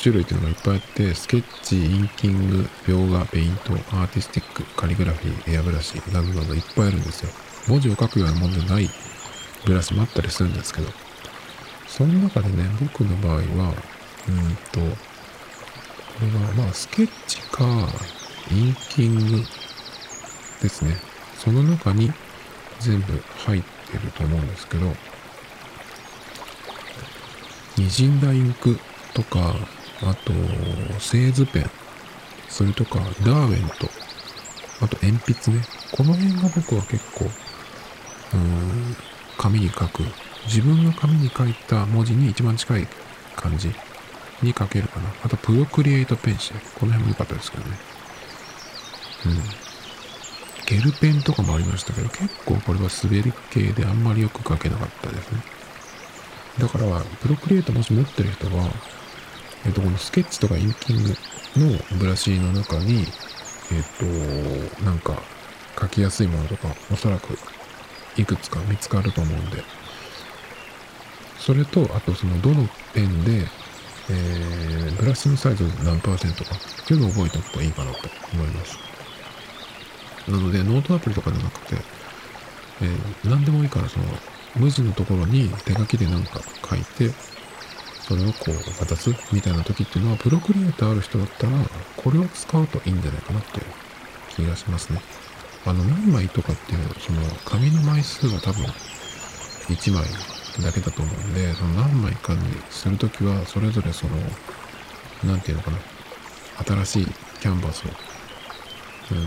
[0.00, 7.30] 種類っていうのがいっぱいあって、スケッチ、インキング、描画、ペイント、アーティスティック、カリグラフィー、エアブラシなどなどいっぱいあるんですよ。
[7.68, 8.88] 文字を書くようなものじゃない
[9.64, 10.88] ブラシもあったりするんですけど、
[11.86, 13.40] その中でね、僕の場合は、
[14.28, 14.86] うんと、こ
[16.22, 17.64] れはまあスケッチか、
[18.50, 19.44] インキング
[20.62, 20.96] ですね。
[21.36, 22.12] その中に
[22.80, 24.94] 全部入ってると思うんですけど、
[27.78, 28.78] にじんだインク
[29.14, 29.54] とか、
[30.02, 30.32] あと、
[31.00, 31.70] 製図ペン、
[32.48, 33.88] それとか、ダーウェンと、
[34.80, 35.64] あと鉛筆ね。
[35.92, 38.96] この辺が僕は結構、うーん、
[39.36, 40.02] 紙に書く。
[40.46, 42.88] 自分が紙に書いた文字に一番近い
[43.36, 43.70] 感じ
[44.42, 45.08] に書けるかな。
[45.24, 46.60] あと、プロクリエイトペンシル。
[46.78, 47.78] この辺も良かったですけどね。
[49.26, 49.42] うん。
[50.66, 55.57] ゲルペンとかもありましたけど、結構これは滑り系であんまりよく書けなかったですね。
[56.58, 56.86] だから、
[57.20, 58.70] プロクリエイトもし持ってる人は、
[59.64, 61.08] えっ、と、このスケッチとかインキング
[61.56, 63.04] のブラシの中に、
[63.72, 65.22] えっ、と、なんか、
[65.80, 67.38] 書きやすいものとか、おそらく、
[68.16, 69.62] いくつか見つかると思うんで、
[71.38, 73.46] それと、あと、その、どのペンで、
[74.10, 77.98] えー、ブラシのサイズ何パーセントかっていうのを覚えておくといいかなと
[78.32, 78.78] 思います。
[80.26, 81.76] なので、ノートアプリとかじゃなくて、
[82.82, 84.06] えー、何でもいいから、その、
[84.58, 87.14] 文字のところに手書きで何か書いて、
[88.08, 91.52] それをこう渡すみたいな時っていうのは、プロクリエイターある人だったら、
[91.96, 93.64] これを使うといいんじゃないかなっていう
[94.30, 95.00] 気がしますね。
[95.66, 98.64] あの、何枚とかっていう、その、紙の枚数は多分、
[99.68, 100.04] 1枚
[100.64, 102.40] だけだと思うんで、その何枚かに
[102.70, 104.16] するときは、それぞれその、
[105.24, 105.78] なんていうのかな、
[106.64, 107.06] 新しい
[107.40, 107.90] キャンバスを、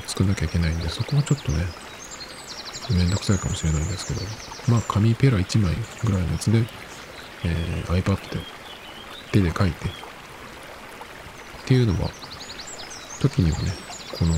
[0.08, 1.66] 作んなきゃいけないんで、そこはちょっとね、
[2.90, 4.22] めんどくさいかもしれないんですけど、
[4.72, 6.66] まあ、紙ペラ1枚ぐらいのやつで、
[7.46, 8.40] えー、iPad で
[9.32, 9.92] 手で書いて、っ
[11.64, 12.10] っていうのは、
[13.22, 13.72] 時にはね、
[14.20, 14.34] この、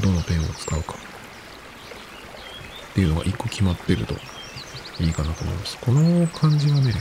[0.00, 0.94] どのペンを使うか
[2.92, 4.14] っていうのが一個決まってると
[5.00, 5.78] いいかなと思います。
[5.80, 6.92] この感じはね、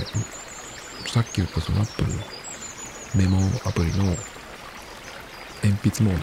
[1.06, 2.24] さっき言ったその Apple の
[3.16, 4.06] メモアプリの
[5.64, 6.22] 鉛筆モー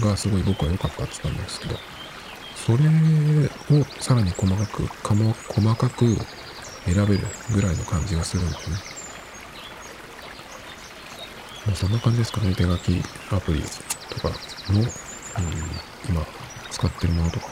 [0.00, 1.76] ドがすごい僕は良かったって言ったんですけど、
[2.66, 2.84] それ
[3.80, 6.04] をさらに細かく、かも細かく
[6.84, 8.76] 選べるぐらいの感じがするんですね。
[11.66, 12.54] もうそんな感じですかね。
[12.54, 13.62] 手書きアプリ
[14.10, 14.28] とか
[14.72, 14.86] の、うん、
[16.08, 16.26] 今
[16.70, 17.46] 使ってるものとか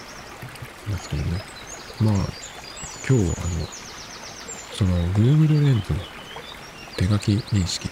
[0.89, 1.43] ですけどね。
[2.01, 2.15] まあ、
[3.09, 3.35] 今日あの、
[4.77, 6.01] その Google レンズの
[6.97, 7.89] 手書き認識。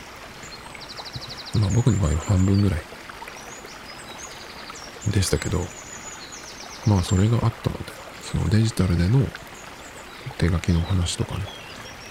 [1.58, 2.80] まあ僕の場合は半分ぐらい
[5.10, 5.60] でしたけど、
[6.86, 7.84] まあそれがあったので、
[8.22, 9.26] そのデジタルでの
[10.38, 11.44] 手書きの話とかね、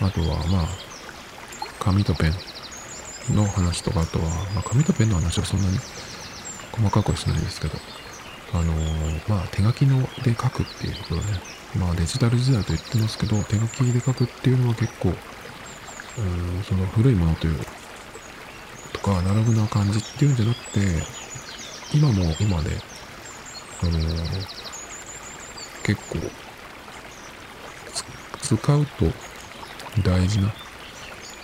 [0.01, 0.67] あとはまあ、
[1.79, 5.77] 紙とペンの話とか、あとは、まあ紙とペンの話はそんなに
[6.71, 7.77] 細かくはしないですけど、
[8.53, 11.39] あのー、まあ手書きので書くっていうころね、
[11.79, 17.59] まあデジタル時代と言ってますけど、手書きで書くっていうのは結構、うん、その古いものという、
[18.91, 21.03] とか、アナログな感じっていうんじゃなくて、
[21.93, 22.71] 今も今で、
[23.81, 24.54] あのー
[25.85, 26.17] 結構
[28.41, 29.05] 使うと
[30.03, 30.53] 大事な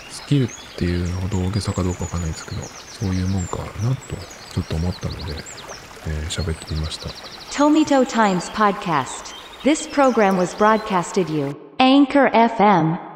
[0.10, 3.64] スキルっていうほど大げさかどうかわかんないですけどそういうもんかな
[3.96, 4.16] と
[4.54, 5.62] ちょっと思ったので
[6.08, 7.10] えー、喋ってみました。
[7.52, 9.36] Tomito Times Podcast.
[9.64, 11.56] This program was broadcasted you.
[11.80, 13.11] Anchor FM